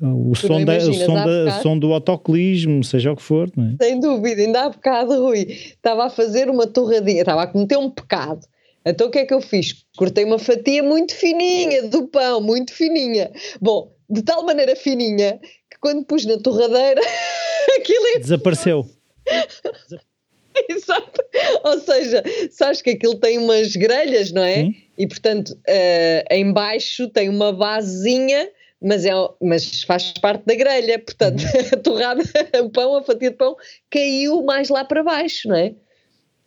[0.01, 3.51] o, som, da, o som, da, som, do autoclismo, seja o que for.
[3.57, 3.85] Não é?
[3.85, 7.91] Sem dúvida, ainda há bocado, Rui, estava a fazer uma torradinha, estava a cometer um
[7.91, 8.41] pecado.
[8.85, 9.85] Então o que é que eu fiz?
[9.97, 13.31] Cortei uma fatia muito fininha do pão, muito fininha.
[13.61, 15.41] Bom, de tal maneira fininha
[15.85, 17.03] quando pus na torradeira,
[17.79, 18.89] aquilo é desapareceu.
[20.71, 21.23] Exato.
[21.63, 24.63] Ou seja, sabes que aquilo tem umas grelhas, não é?
[24.63, 24.75] Sim.
[24.97, 28.49] E portanto, uh, em baixo tem uma basezinha,
[28.81, 29.11] mas, é,
[29.43, 30.99] mas faz parte da grelha.
[30.99, 31.61] Portanto, uhum.
[31.73, 32.23] a torrada,
[32.63, 33.55] o pão, a fatia de pão,
[33.91, 35.75] caiu mais lá para baixo, não é?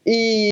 [0.04, 0.50] E,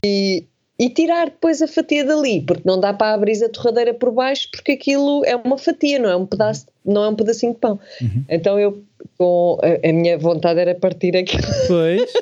[0.77, 4.49] e tirar depois a fatia dali, porque não dá para abrir a torradeira por baixo,
[4.51, 7.79] porque aquilo é uma fatia, não é um pedaço, não é um pedacinho de pão.
[8.01, 8.25] Uhum.
[8.29, 8.83] Então eu,
[9.17, 11.43] com a, a, minha vontade era partir aquilo.
[11.67, 12.13] Pois.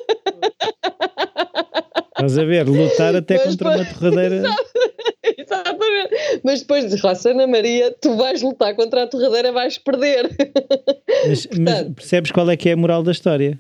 [2.10, 4.44] Estás a ver, lutar até Mas contra depois, uma torradeira.
[5.38, 6.42] Exatamente.
[6.44, 10.30] Mas depois de oh, Ana Maria, tu vais lutar contra a torradeira, vais perder.
[11.28, 13.60] Mas, Portanto, mas percebes qual é que é a moral da história?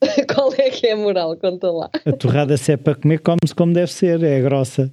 [0.34, 1.36] Qual é que é a moral?
[1.36, 1.90] Conta lá.
[2.04, 4.92] A torrada, se é para comer, come-se como deve ser, é grossa.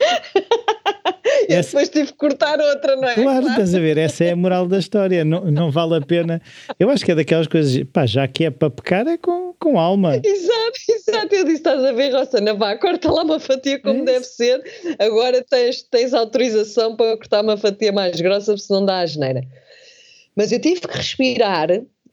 [1.48, 1.70] e essa...
[1.70, 3.14] depois tive que cortar outra, não é?
[3.14, 6.40] Claro, estás a ver, essa é a moral da história, não, não vale a pena.
[6.78, 9.78] Eu acho que é daquelas coisas, pá, já que é para pecar, é com, com
[9.78, 10.16] alma.
[10.16, 11.34] Exato, exato.
[11.34, 14.62] Eu disse: estás a ver, Rossana, vá, corta lá uma fatia como é deve ser.
[14.98, 19.42] Agora tens, tens autorização para cortar uma fatia mais grossa, se não dá a geneira.
[20.34, 21.68] Mas eu tive que respirar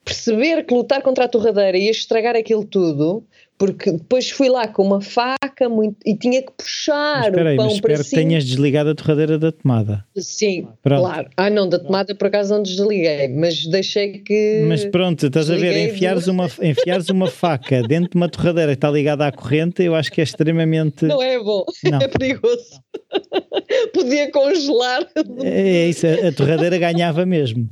[0.08, 3.26] perceber que lutar contra a torradeira ia estragar aquilo tudo,
[3.58, 7.65] porque depois fui lá com uma faca muito, e tinha que puxar mas, o pão
[7.65, 8.22] mas para espero cima.
[8.22, 10.06] que tenhas desligado a torradeira da tomada.
[10.15, 11.02] Sim, pronto.
[11.02, 11.30] claro.
[11.36, 14.63] Ah, não, da tomada por acaso não desliguei, mas deixei que.
[14.67, 16.32] Mas pronto, estás a ver, enfiares, do...
[16.32, 20.12] uma, enfiares uma faca dentro de uma torradeira que está ligada à corrente, eu acho
[20.12, 21.06] que é extremamente.
[21.06, 22.00] Não é bom, não.
[22.02, 22.82] é perigoso.
[23.93, 25.06] Podia congelar.
[25.43, 27.67] É, é isso, a torradeira ganhava mesmo.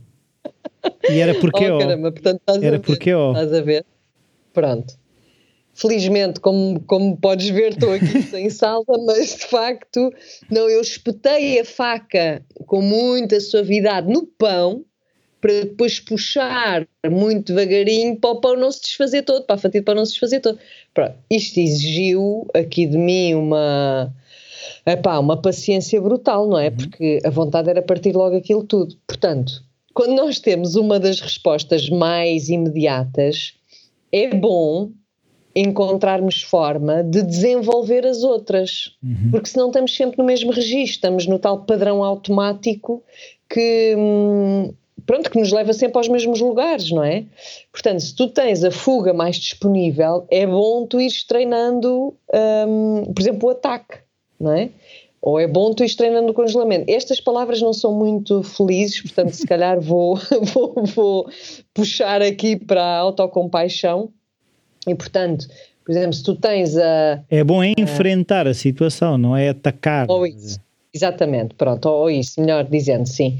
[1.10, 3.10] E era porque oh, caramba, portanto, estás era a ver, porque.
[3.10, 3.86] Estás a ver?
[4.53, 4.93] Pronto.
[5.73, 10.10] Felizmente, como, como podes ver, estou aqui sem salva, mas de facto,
[10.49, 14.86] não, eu espetei a faca com muita suavidade no pão
[15.41, 19.81] para depois puxar muito devagarinho para o pão não se desfazer todo, para a fatia
[19.81, 20.58] de pão não se desfazer todo.
[20.93, 24.15] Pronto, isto exigiu aqui de mim uma,
[24.88, 26.69] epá, uma paciência brutal, não é?
[26.69, 26.77] Uhum.
[26.77, 28.95] Porque a vontade era partir logo aquilo tudo.
[29.05, 29.64] Portanto,
[29.95, 33.53] quando nós temos uma das respostas mais imediatas,
[34.12, 34.91] é bom
[35.55, 39.31] encontrarmos forma de desenvolver as outras, uhum.
[39.31, 43.01] porque senão estamos sempre no mesmo registro, estamos no tal padrão automático
[43.49, 44.73] que hum,
[45.05, 47.23] pronto, que nos leva sempre aos mesmos lugares, não é?
[47.71, 52.13] Portanto, se tu tens a fuga mais disponível, é bom tu ires treinando,
[52.67, 53.99] hum, por exemplo, o ataque,
[54.38, 54.71] não é?
[55.25, 56.85] Ou é bom tu ires treinando o congelamento.
[56.88, 60.19] Estas palavras não são muito felizes, portanto, se calhar vou,
[60.53, 61.29] vou, vou
[61.73, 64.11] puxar aqui para a autocompaixão.
[64.88, 65.47] E, portanto,
[65.83, 67.23] por exemplo, se tu tens a.
[67.27, 70.05] É bom é enfrentar a, a situação, não é atacar.
[70.11, 70.59] Ou isso,
[70.93, 73.39] exatamente, pronto, ou isso, melhor dizendo, sim.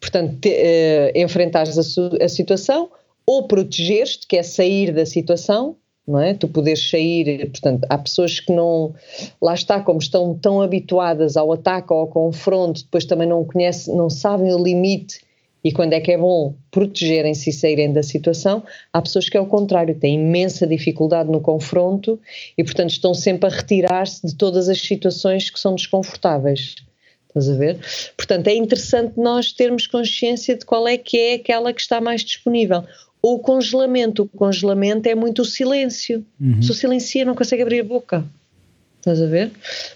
[0.00, 2.88] Portanto, te, uh, enfrentares a, a situação
[3.26, 6.34] ou protegeres-te, que é sair da situação, não é?
[6.34, 8.94] Tu poderes sair, portanto, há pessoas que não,
[9.42, 13.94] lá está, como estão tão habituadas ao ataque ou ao confronto, depois também não conhecem,
[13.94, 15.20] não sabem o limite
[15.64, 18.62] e quando é que é bom protegerem-se e saírem da situação.
[18.92, 22.20] Há pessoas que é o contrário, têm imensa dificuldade no confronto
[22.56, 26.76] e, portanto, estão sempre a retirar-se de todas as situações que são desconfortáveis.
[27.26, 27.80] Estás a ver?
[28.16, 32.22] Portanto, é interessante nós termos consciência de qual é que é aquela que está mais
[32.22, 32.84] disponível
[33.34, 34.22] o congelamento.
[34.22, 36.24] O congelamento é muito o silêncio.
[36.40, 36.62] Uhum.
[36.62, 38.24] Se o silencia, não consegue abrir a boca.
[38.98, 39.50] Estás a ver?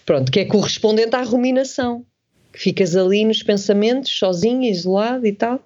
[0.05, 2.05] Pronto, que é correspondente à ruminação.
[2.53, 5.61] Que ficas ali nos pensamentos, sozinho, isolado e tal.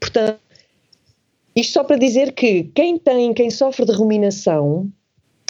[0.00, 0.40] Portanto,
[1.54, 4.90] isto só para dizer que quem tem, quem sofre de ruminação,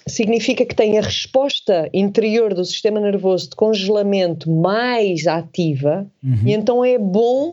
[0.07, 6.43] significa que tem a resposta interior do sistema nervoso de congelamento mais ativa, uhum.
[6.47, 7.53] e então é bom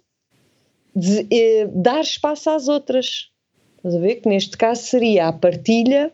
[0.96, 3.30] de, eh, dar espaço às outras.
[3.78, 4.16] Estás a ver?
[4.16, 6.12] Que neste caso seria a partilha,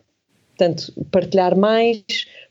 [0.58, 2.04] portanto, partilhar mais,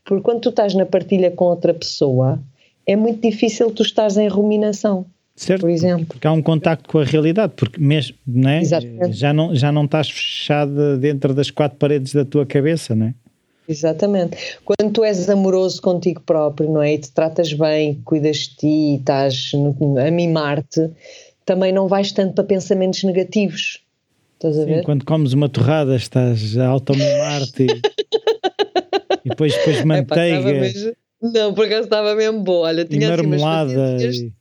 [0.04, 2.40] porque quando tu estás na partilha com outra pessoa,
[2.86, 5.06] é muito difícil tu estares em ruminação.
[5.36, 6.06] Certo, por exemplo.
[6.06, 8.62] porque há um contacto com a realidade, porque mesmo, não é?
[9.10, 13.14] Já não, já não estás fechada dentro das quatro paredes da tua cabeça, não é?
[13.66, 14.36] Exatamente.
[14.64, 16.94] Quando tu és amoroso contigo próprio, não é?
[16.94, 19.52] E te tratas bem, cuidas de ti, e estás
[20.06, 20.90] a mimar-te,
[21.50, 23.80] também não vais tanto para pensamentos negativos.
[24.34, 24.84] Estás a Sim, ver?
[24.84, 27.66] Quando comes uma torrada estás a automimar-te
[29.24, 30.94] e, depois, depois manteiga.
[31.20, 32.68] Não, por acaso estava mesmo boa.
[32.68, 34.32] Olha, tinha e marmelada assim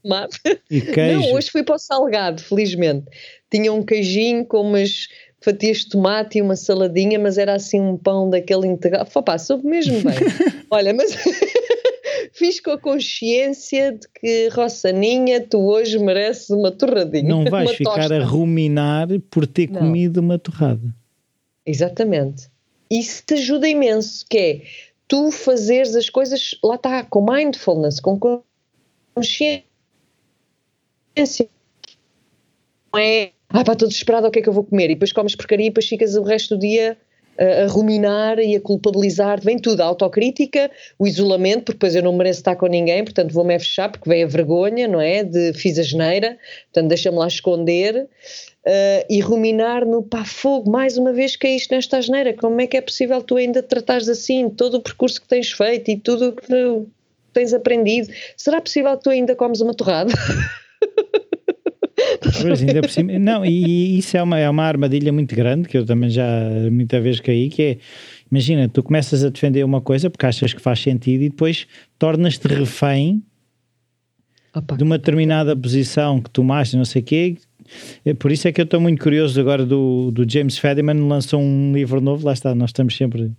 [0.70, 1.20] e, e queijo.
[1.20, 3.08] Não, hoje fui para o salgado, felizmente.
[3.52, 5.08] Tinha um queijinho com umas
[5.42, 9.08] fatias de tomate e uma saladinha, mas era assim um pão daquele integral.
[9.08, 10.16] Fopá, soube mesmo bem.
[10.70, 11.18] Olha, mas
[12.40, 17.28] fiz com a consciência de que, Rossaninha, tu hoje mereces uma torradinha.
[17.28, 18.16] Não vais ficar tosta.
[18.18, 19.82] a ruminar por ter Não.
[19.82, 20.96] comido uma torrada.
[21.66, 22.50] Exatamente.
[22.90, 24.62] Isso te ajuda imenso, que é
[25.08, 28.18] tu fazeres as coisas, lá está, com mindfulness, com
[29.14, 29.64] consciência.
[32.92, 34.86] Não é, ah pá, estou desesperado, o que é que eu vou comer?
[34.86, 36.98] E depois comes porcaria e depois ficas o resto do dia
[37.40, 42.14] a, ruminar e a culpabilizar, vem tudo, a autocrítica, o isolamento, porque depois eu não
[42.14, 45.24] mereço estar com ninguém, portanto vou-me fechar, porque vem a vergonha, não é?
[45.24, 48.08] De fiz a geneira, portanto deixa-me lá esconder.
[48.66, 52.76] Uh, e ruminar no pá, fogo, mais uma vez isto nesta asneira, como é que
[52.76, 56.86] é possível tu ainda tratares assim todo o percurso que tens feito e tudo que
[57.34, 58.14] tens aprendido?
[58.36, 60.12] Será possível que tu ainda comes uma torrada?
[62.42, 65.78] Pois, ainda por cima, não, e isso é uma, é uma armadilha muito grande que
[65.78, 66.26] eu também já
[66.72, 67.78] muita vez caí, que é
[68.32, 72.48] imagina, tu começas a defender uma coisa porque achas que faz sentido e depois tornas-te
[72.48, 73.24] refém
[74.54, 74.76] Opa.
[74.76, 77.38] de uma determinada posição que tomaste, não sei o quê,
[78.06, 81.40] é, por isso é que eu estou muito curioso agora do, do James Fadiman, lançou
[81.40, 83.32] um livro novo, lá está, nós estamos sempre.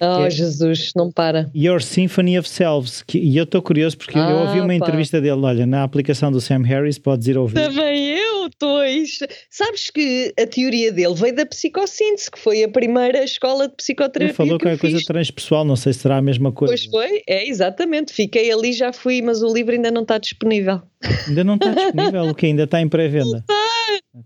[0.00, 1.50] Oh, é Jesus, não para.
[1.54, 3.02] Your Symphony of Selves.
[3.02, 4.74] Que, e eu estou curioso porque ah, eu ouvi uma pá.
[4.74, 7.54] entrevista dele, olha, na aplicação do Sam Harris, podes ir ouvir.
[7.54, 9.18] Também eu, Tois.
[9.48, 14.28] Sabes que a teoria dele veio da psicossíntese, que foi a primeira escola de psicoterapia.
[14.28, 16.72] Ele falou que, é coisa transpessoal, não sei se será a mesma coisa.
[16.72, 18.12] Pois foi, é exatamente.
[18.12, 20.82] Fiquei ali, já fui, mas o livro ainda não está disponível.
[21.28, 23.44] Ainda não está disponível, o que ainda está em pré-venda.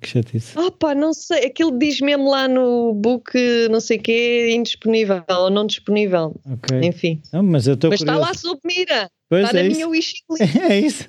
[0.01, 0.53] Que chatice.
[0.57, 3.33] Ah pá, não sei, aquilo diz mesmo lá no book,
[3.71, 6.35] não sei o quê, indisponível ou não disponível.
[6.55, 6.89] Okay.
[6.89, 7.21] Enfim.
[7.33, 9.11] Não, mas eu mas está lá sob mira.
[9.29, 9.77] Pois está é na isso.
[9.77, 10.25] minha wishlist.
[10.71, 11.09] é isso.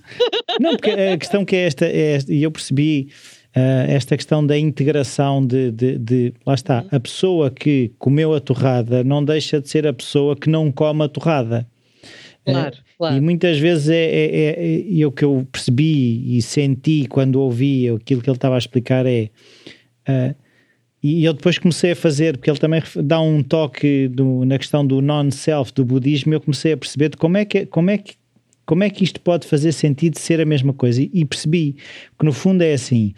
[0.59, 3.09] Não, porque a questão que é esta, é esta e eu percebi
[3.55, 6.89] uh, esta questão da integração de, de, de, lá está, uhum.
[6.91, 11.03] a pessoa que comeu a torrada não deixa de ser a pessoa que não come
[11.03, 11.67] a torrada.
[12.45, 12.77] Claro.
[12.97, 13.17] Claro.
[13.17, 17.89] E muitas vezes é, é, é, é, o que eu percebi e senti quando ouvi
[17.89, 19.29] aquilo que ele estava a explicar é.
[20.07, 20.35] Uh,
[21.03, 24.85] e eu depois comecei a fazer, porque ele também dá um toque do, na questão
[24.85, 28.15] do non-self, do budismo, eu comecei a perceber de como é que, como é que,
[28.65, 31.03] como é que isto pode fazer sentido ser a mesma coisa.
[31.03, 31.75] E, e percebi
[32.17, 33.13] que no fundo é assim: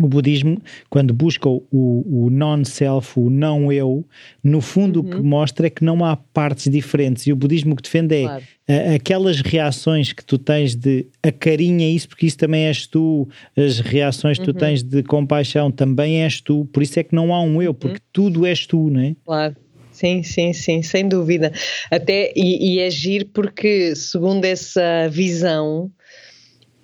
[0.00, 4.04] o budismo, quando busca o, o non-self, o não-eu,
[4.42, 5.06] no fundo uhum.
[5.06, 5.22] o que uhum.
[5.22, 7.26] mostra é que não há partes diferentes.
[7.26, 8.44] E o budismo que defende é claro.
[8.68, 13.80] a, aquelas reações que tu tens de acarinha isso, porque isso também és tu, as
[13.80, 14.54] reações que uhum.
[14.54, 17.74] tu tens de compaixão também és tu, por isso é que não há um eu,
[17.74, 18.06] porque uhum.
[18.12, 19.14] tudo és tu, não é?
[19.24, 19.56] Claro.
[19.92, 21.52] Sim, sim, sim, sem dúvida.
[21.90, 25.92] Até, e, e agir porque, segundo essa visão,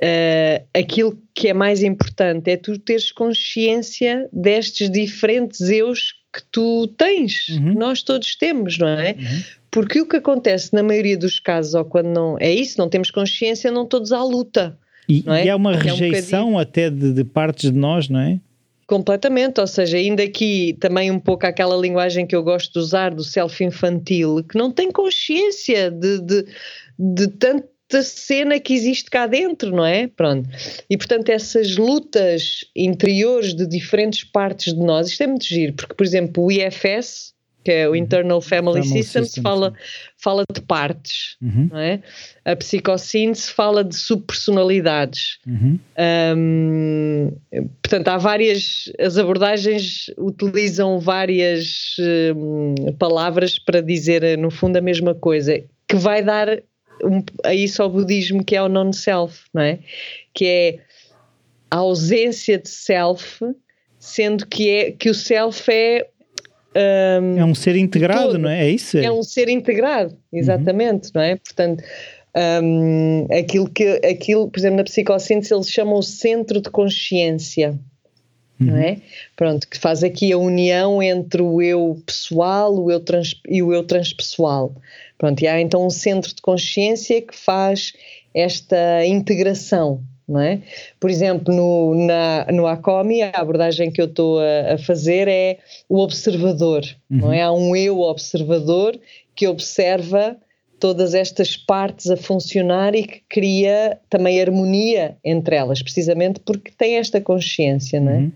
[0.01, 6.87] Uh, aquilo que é mais importante é tu teres consciência destes diferentes eus que tu
[6.97, 7.73] tens, uhum.
[7.73, 9.17] que nós todos temos, não é?
[9.19, 9.43] Uhum.
[9.71, 13.11] Porque o que acontece na maioria dos casos, ou quando não é isso, não temos
[13.11, 14.79] consciência, não todos à luta.
[15.09, 15.47] E, é?
[15.47, 18.39] e há uma rejeição é um até de, de partes de nós, não é?
[18.87, 23.15] Completamente, ou seja, ainda aqui também um pouco aquela linguagem que eu gosto de usar
[23.15, 26.47] do self infantil, que não tem consciência de, de,
[26.99, 30.09] de tanto da cena que existe cá dentro, não é?
[30.09, 30.49] Pronto.
[30.89, 35.95] E portanto, essas lutas interiores de diferentes partes de nós, isto é muito giro, porque,
[35.95, 37.97] por exemplo, o IFS, que é o uhum.
[37.97, 39.75] Internal Family, Family Systems, fala,
[40.17, 41.69] fala de partes, uhum.
[41.71, 42.01] não é?
[42.45, 45.39] A psicossíntese fala de subpersonalidades.
[45.47, 45.79] Uhum.
[46.37, 47.33] Um,
[47.83, 51.97] portanto, há várias, as abordagens utilizam várias
[52.35, 56.63] um, palavras para dizer, no fundo, a mesma coisa, que vai dar
[57.05, 59.79] um, a isso ao budismo que é o non-self, não é?
[60.33, 60.79] Que é
[61.71, 63.45] a ausência de self,
[63.99, 66.09] sendo que, é, que o self é
[67.21, 68.39] um, é um ser integrado, todo.
[68.39, 68.67] não é?
[68.67, 68.99] É isso?
[68.99, 71.13] É um ser integrado, exatamente, uhum.
[71.17, 71.37] não é?
[71.37, 71.83] Portanto,
[72.63, 77.71] um, aquilo que, aquilo, por exemplo, na psicossíntese eles chamam o centro de consciência,
[78.61, 78.67] uhum.
[78.67, 78.99] não é?
[79.35, 83.73] Pronto, que faz aqui a união entre o eu pessoal o eu trans, e o
[83.73, 84.75] eu transpessoal.
[85.19, 87.93] Pronto, e há então um centro de consciência que faz
[88.33, 90.63] esta integração, não é?
[91.01, 95.59] Por exemplo, no, na, no ACOMI, a abordagem que eu estou a, a, fazer é
[95.89, 97.19] o observador, uhum.
[97.19, 97.43] não é?
[97.43, 98.99] Há um eu observador
[99.35, 100.37] que observa
[100.79, 106.97] todas estas partes a funcionar e que cria também harmonia entre elas, precisamente porque tem
[106.97, 108.17] esta consciência, não é?
[108.19, 108.33] Uhum.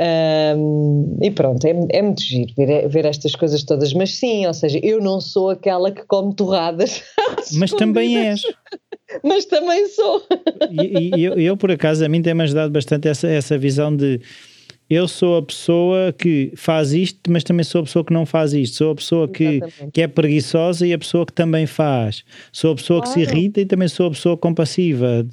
[0.00, 3.92] Um, e pronto, é, é muito giro ver, ver estas coisas todas.
[3.92, 7.02] Mas sim, ou seja, eu não sou aquela que come torradas.
[7.54, 8.42] Mas também és.
[9.24, 10.22] Mas também sou.
[10.70, 14.20] E, e eu, eu, por acaso, a mim tem-me ajudado bastante essa, essa visão de
[14.88, 18.52] eu sou a pessoa que faz isto, mas também sou a pessoa que não faz
[18.54, 18.76] isto.
[18.76, 19.60] Sou a pessoa que,
[19.92, 22.22] que é preguiçosa e a pessoa que também faz.
[22.52, 23.20] Sou a pessoa claro.
[23.20, 25.26] que se irrita e também sou a pessoa compassiva.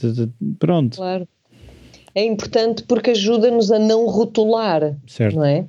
[0.59, 0.97] Pronto.
[0.97, 1.27] Claro
[2.15, 5.35] é importante porque ajuda-nos a não rotular, certo.
[5.35, 5.65] não é?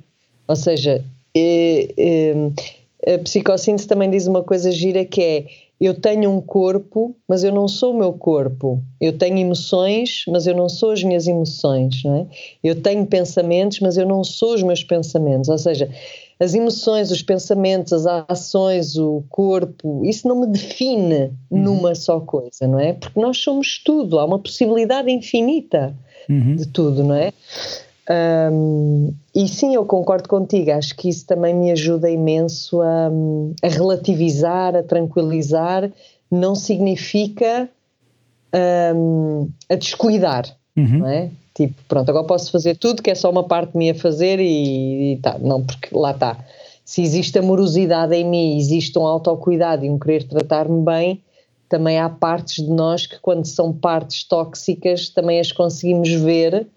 [0.47, 1.03] Ou seja,
[1.35, 5.45] é, é, a psicossíntese também diz uma coisa gira que é
[5.79, 8.81] eu tenho um corpo, mas eu não sou o meu corpo.
[8.99, 12.25] Eu tenho emoções, mas eu não sou as minhas emoções, não é?
[12.63, 15.49] Eu tenho pensamentos, mas eu não sou os meus pensamentos.
[15.49, 15.87] Ou seja,
[16.39, 21.59] as emoções, os pensamentos, as ações, o corpo, isso não me define uhum.
[21.59, 22.93] numa só coisa, não é?
[22.93, 25.95] Porque nós somos tudo, há uma possibilidade infinita
[26.29, 26.55] uhum.
[26.55, 27.33] de tudo, não é?
[28.51, 33.09] Um, e sim, eu concordo contigo, acho que isso também me ajuda imenso a,
[33.61, 35.91] a relativizar, a tranquilizar,
[36.31, 37.69] não significa
[38.95, 40.99] um, a descuidar, uhum.
[40.99, 41.29] não é?
[41.53, 45.17] Tipo, pronto, agora posso fazer tudo que é só uma parte minha fazer e, e
[45.17, 45.37] tá.
[45.39, 46.37] Não, porque lá está.
[46.85, 51.21] Se existe amorosidade em mim, existe um autocuidado e um querer tratar-me bem,
[51.69, 56.67] também há partes de nós que, quando são partes tóxicas, também as conseguimos ver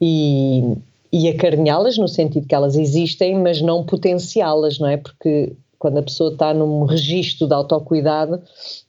[0.00, 0.76] e,
[1.12, 4.96] e acarinhá-las, no sentido que elas existem, mas não potenciá-las, não é?
[4.96, 8.42] Porque quando a pessoa está num registro de autocuidado,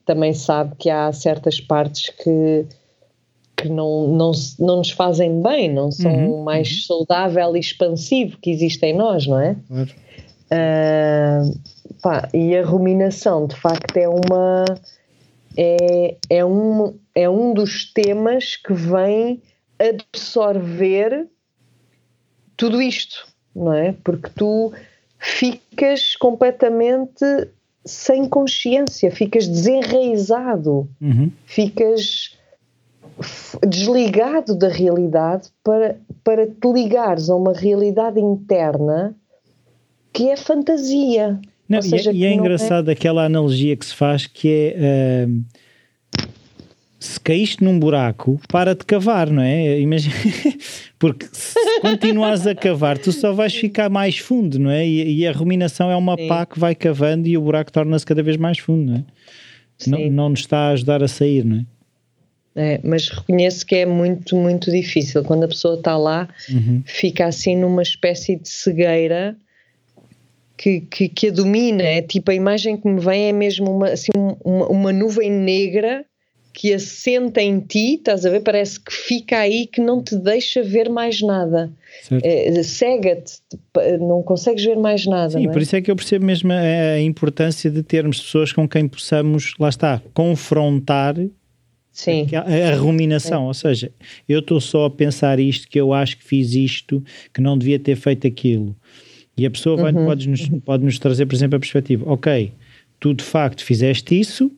[0.06, 2.66] também sabe que há certas partes que,
[3.56, 7.06] que não, não, não nos fazem bem, não são uhum, mais uhum.
[7.06, 9.56] saudável e expansivo que existem em nós, não é?
[9.68, 9.90] Claro.
[10.50, 11.60] Uh,
[12.02, 14.64] pá, e a ruminação, de facto, é uma
[15.58, 19.42] é, é, um, é um dos temas que vem
[19.80, 21.28] absorver
[22.56, 23.94] tudo isto, não é?
[24.04, 24.72] Porque tu
[25.20, 27.26] ficas completamente
[27.84, 31.32] sem consciência, ficas desenraizado, uhum.
[31.46, 32.38] ficas
[33.68, 39.16] desligado da realidade para, para te ligares a uma realidade interna
[40.14, 41.40] que é fantasia.
[41.68, 42.94] Não, seja, e é, é engraçado é...
[42.94, 45.46] aquela analogia que se faz que é uh,
[47.00, 49.80] se caíste num buraco, para de cavar, não é?
[49.80, 50.16] Imagina,
[50.98, 54.86] porque se continuas a cavar, tu só vais ficar mais fundo, não é?
[54.86, 56.28] E, e a ruminação é uma Sim.
[56.28, 59.04] pá que vai cavando e o buraco torna-se cada vez mais fundo, não é?
[59.86, 61.66] Não, não nos está a ajudar a sair, não é?
[62.60, 65.24] É, mas reconheço que é muito, muito difícil.
[65.24, 66.82] Quando a pessoa está lá, uhum.
[66.84, 69.38] fica assim numa espécie de cegueira
[70.58, 71.84] que, que, que, a domina.
[71.84, 74.12] É tipo a imagem que me vem é mesmo uma, assim,
[74.44, 76.06] uma, uma nuvem negra
[76.58, 78.40] que assenta em ti, estás a ver?
[78.40, 81.72] Parece que fica aí que não te deixa ver mais nada.
[82.24, 83.34] É, Cega-te,
[84.00, 85.38] não consegues ver mais nada.
[85.38, 85.52] Sim, é?
[85.52, 89.54] por isso é que eu percebo mesmo a, importância de termos pessoas com quem possamos,
[89.60, 91.16] lá está, confrontar
[91.92, 92.28] Sim.
[92.34, 93.46] A, a ruminação.
[93.46, 93.92] Ou seja,
[94.28, 97.78] eu estou só a pensar isto, que eu acho que fiz isto, que não devia
[97.78, 98.76] ter feito aquilo.
[99.38, 100.06] E a pessoa vai, uhum.
[100.06, 102.52] pode, nos, pode nos trazer, por exemplo, a perspectiva: ok,
[103.00, 104.52] tu de facto fizeste isso,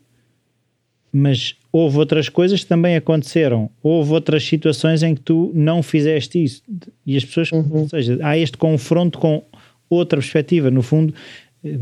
[1.12, 3.70] mas houve outras coisas que também aconteceram.
[3.84, 6.64] Houve outras situações em que tu não fizeste isso.
[7.06, 7.68] E as pessoas, uhum.
[7.72, 9.44] ou seja, há este confronto com
[9.90, 10.72] outra perspectiva.
[10.72, 11.14] No fundo,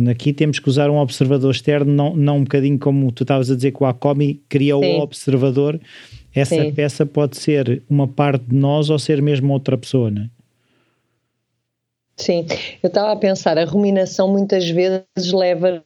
[0.10, 3.56] aqui temos que usar um observador externo, não, não um bocadinho como tu estavas a
[3.56, 5.80] dizer que o Acomi criou o observador.
[6.34, 6.72] Essa Sim.
[6.72, 10.30] peça pode ser uma parte de nós ou ser mesmo outra pessoa, não é?
[12.18, 12.48] Sim,
[12.82, 15.84] eu estava a pensar, a ruminação muitas vezes leva-nos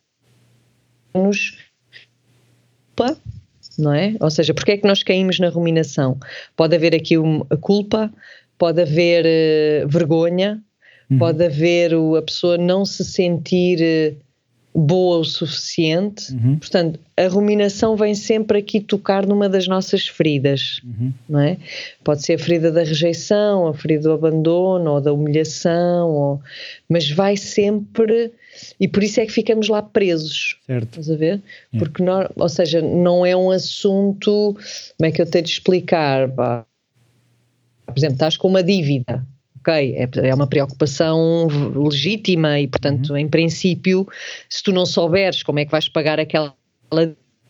[3.77, 4.15] não é?
[4.19, 6.17] Ou seja, porque é que nós caímos na ruminação?
[6.55, 8.11] Pode haver aqui uma culpa,
[8.57, 10.61] pode haver uh, vergonha,
[11.09, 11.17] uhum.
[11.17, 14.30] pode haver o, a pessoa não se sentir uh,
[14.73, 16.33] boa o suficiente.
[16.33, 16.57] Uhum.
[16.57, 21.13] Portanto, a ruminação vem sempre aqui tocar numa das nossas feridas, uhum.
[21.27, 21.57] não é?
[22.03, 26.41] Pode ser a ferida da rejeição, a ferida do abandono ou da humilhação, ou...
[26.87, 28.31] mas vai sempre
[28.79, 30.59] e por isso é que ficamos lá presos.
[30.65, 30.99] Certo.
[30.99, 31.41] Estás a ver?
[31.73, 31.77] É.
[31.77, 34.55] Porque, não, ou seja, não é um assunto.
[34.97, 36.29] Como é que eu tenho de explicar?
[36.29, 39.25] Por exemplo, estás com uma dívida.
[39.61, 43.17] Ok, é, é uma preocupação legítima e, portanto, uhum.
[43.17, 44.07] em princípio,
[44.49, 46.55] se tu não souberes como é que vais pagar aquela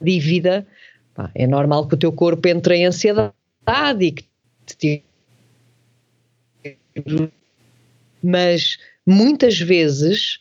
[0.01, 0.68] dívida,
[1.16, 3.34] pá, é normal que o teu corpo entre em ansiedade
[4.01, 4.26] e que
[4.66, 5.03] te
[8.22, 10.39] mas muitas vezes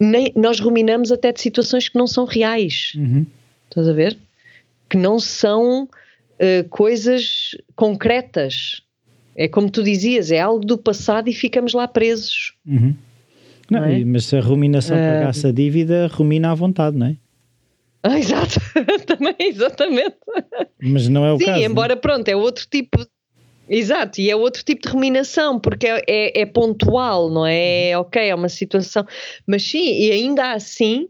[0.00, 2.92] nem, nós ruminamos até de situações que não são reais.
[2.96, 3.26] Uhum.
[3.68, 4.18] Estás a ver?
[4.88, 8.82] Que não são uh, coisas concretas.
[9.36, 12.54] É como tu dizias, é algo do passado e ficamos lá presos.
[12.66, 12.94] Uhum.
[13.70, 14.04] Não, não é?
[14.04, 17.16] Mas se a ruminação uh, pagasse a dívida, rumina à vontade, não é?
[18.02, 18.60] Ah, exato,
[19.06, 20.16] também, exatamente.
[20.80, 21.58] Mas não é o Sim, caso.
[21.58, 22.00] Sim, embora não?
[22.00, 23.04] pronto, é outro tipo
[23.68, 27.90] Exato, e é outro tipo de ruminação, porque é, é, é, pontual, não é?
[27.90, 27.98] é?
[27.98, 29.04] Ok, é uma situação.
[29.46, 31.08] Mas sim, e ainda assim,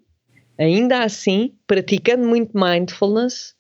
[0.59, 3.55] ainda assim, praticando muito mindfulness,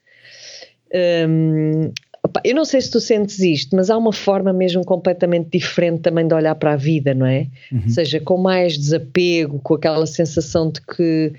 [2.26, 6.00] hum, eu não sei se tu sentes isto, mas há uma forma mesmo completamente diferente
[6.00, 7.48] também de olhar para a vida, não é?
[7.72, 7.82] Uhum.
[7.84, 11.32] Ou seja, com mais desapego, com aquela sensação de que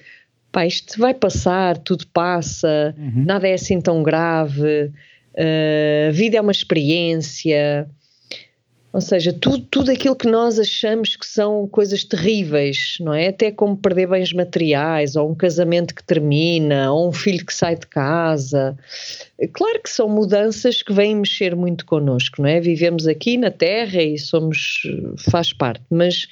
[0.51, 3.25] pá, isto vai passar, tudo passa, uhum.
[3.25, 4.91] nada é assim tão grave.
[5.35, 7.87] Uh, a vida é uma experiência,
[8.97, 13.27] ou seja, tudo, tudo aquilo que nós achamos que são coisas terríveis, não é?
[13.27, 17.75] Até como perder bens materiais, ou um casamento que termina, ou um filho que sai
[17.75, 18.75] de casa.
[19.53, 22.59] Claro que são mudanças que vêm mexer muito connosco, não é?
[22.59, 24.81] Vivemos aqui na Terra e somos.
[25.29, 26.25] faz parte, mas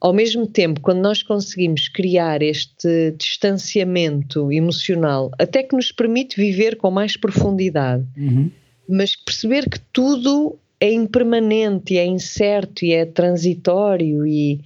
[0.00, 6.76] ao mesmo tempo, quando nós conseguimos criar este distanciamento emocional, até que nos permite viver
[6.76, 8.52] com mais profundidade, uhum.
[8.88, 14.60] mas perceber que tudo é impermanente, é incerto e é transitório e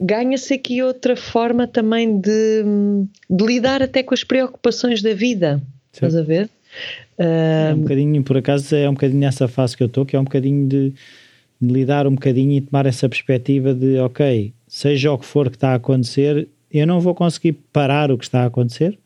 [0.00, 2.64] ganha-se aqui outra forma também de,
[3.28, 5.58] de, lidar até com as preocupações da vida.
[5.92, 6.06] Sim.
[6.06, 6.48] Estás a ver?
[7.18, 10.20] É um bocadinho, por acaso, é um bocadinho nessa fase que eu estou, que é
[10.20, 10.94] um bocadinho de,
[11.60, 15.56] de lidar um bocadinho e tomar essa perspectiva de, ok, seja o que for que
[15.56, 18.98] está a acontecer, eu não vou conseguir parar o que está a acontecer.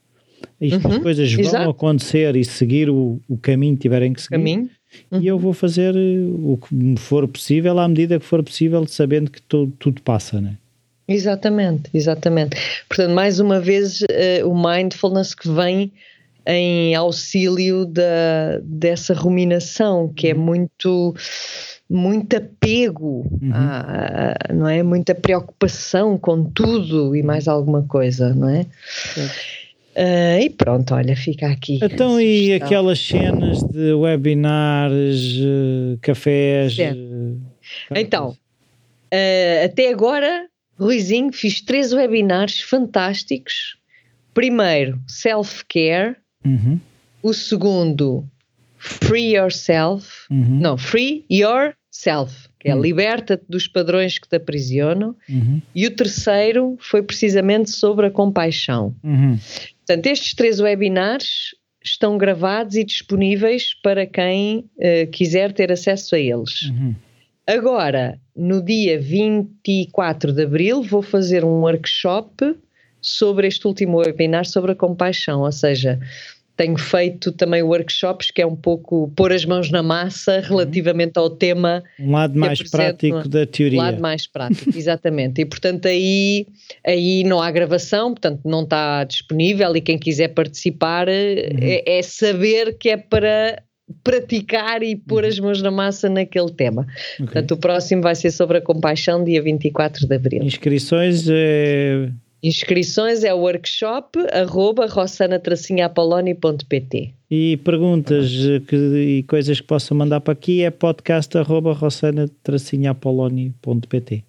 [0.61, 1.71] Isto, uhum, as coisas vão exato.
[1.71, 4.37] acontecer e seguir o, o caminho que tiverem que seguir.
[4.37, 4.71] Caminho.
[5.11, 5.21] Uhum.
[5.21, 8.87] E eu vou fazer eh, o que me for possível, à medida que for possível,
[8.87, 10.57] sabendo que tudo, tudo passa, né?
[11.07, 12.57] Exatamente, exatamente.
[12.89, 15.93] Portanto, mais uma vez, uh, o mindfulness que vem
[16.47, 20.41] em auxílio da, dessa ruminação, que é uhum.
[20.41, 21.15] muito
[21.89, 23.51] muito apego, uhum.
[23.53, 24.83] a, a, não é?
[24.83, 28.67] Muita preocupação com tudo e mais alguma coisa, não é?
[29.97, 31.79] Uh, e pronto, olha, fica aqui.
[31.81, 36.77] Então, e aquelas cenas de webinars, uh, cafés?
[36.79, 37.41] Uh,
[37.95, 38.37] então,
[39.65, 43.77] até agora, Ruizinho, fiz três webinars fantásticos.
[44.33, 46.17] Primeiro, self-care.
[46.45, 46.81] Uhum.
[47.23, 48.29] O segundo,
[48.77, 50.09] Free Yourself.
[50.29, 50.59] Uhum.
[50.59, 52.83] Não, Free Yourself, que é uhum.
[52.83, 55.15] liberta-te dos padrões que te aprisionam.
[55.29, 55.63] Uhum.
[55.73, 58.93] E o terceiro foi precisamente sobre a compaixão.
[59.05, 59.39] Uhum.
[59.87, 61.55] Portanto, estes três webinars
[61.85, 66.63] estão gravados e disponíveis para quem uh, quiser ter acesso a eles.
[66.63, 66.95] Uhum.
[67.47, 72.57] Agora, no dia 24 de abril, vou fazer um workshop
[73.03, 76.01] sobre este último webinar sobre a compaixão, ou seja,
[76.57, 80.43] tenho feito também workshops que é um pouco pôr as mãos na massa uhum.
[80.43, 81.83] relativamente ao tema.
[81.99, 83.81] Um lado mais prático da teoria.
[83.81, 85.41] Um lado mais prático, exatamente.
[85.41, 86.47] E portanto aí,
[86.87, 91.59] aí não há gravação, portanto não está disponível e quem quiser participar uhum.
[91.61, 93.63] é, é, saber que é para
[94.03, 95.29] praticar e pôr uhum.
[95.29, 96.87] as mãos na massa naquele tema.
[97.15, 97.27] Okay.
[97.27, 100.43] Portanto o próximo vai ser sobre a compaixão, dia 24 de abril.
[100.45, 102.11] Inscrições é
[102.47, 108.31] Inscrições é o workshop arroba rossana-apoloni.pt E perguntas
[108.69, 114.25] que, e coisas que possa mandar para aqui é podcast arroba rossana-apoloni.pt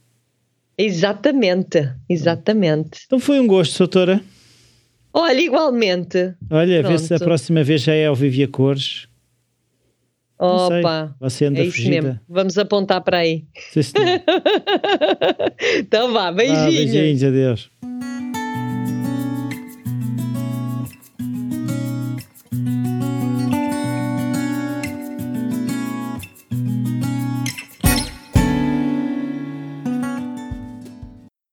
[0.78, 3.02] Exatamente, exatamente.
[3.06, 4.22] Então foi um gosto, doutora.
[5.14, 6.34] Olha, igualmente.
[6.50, 6.94] Olha, Pronto.
[6.94, 9.10] vê se a próxima vez já é ao Vivi a Cores.
[10.40, 12.02] Opa, você anda é isso fugida.
[12.02, 12.20] mesmo.
[12.30, 13.44] Vamos apontar para aí.
[13.72, 13.82] Sim,
[15.80, 16.62] então vá, beijinhos.
[16.62, 17.70] Ah, beijinhos, adeus.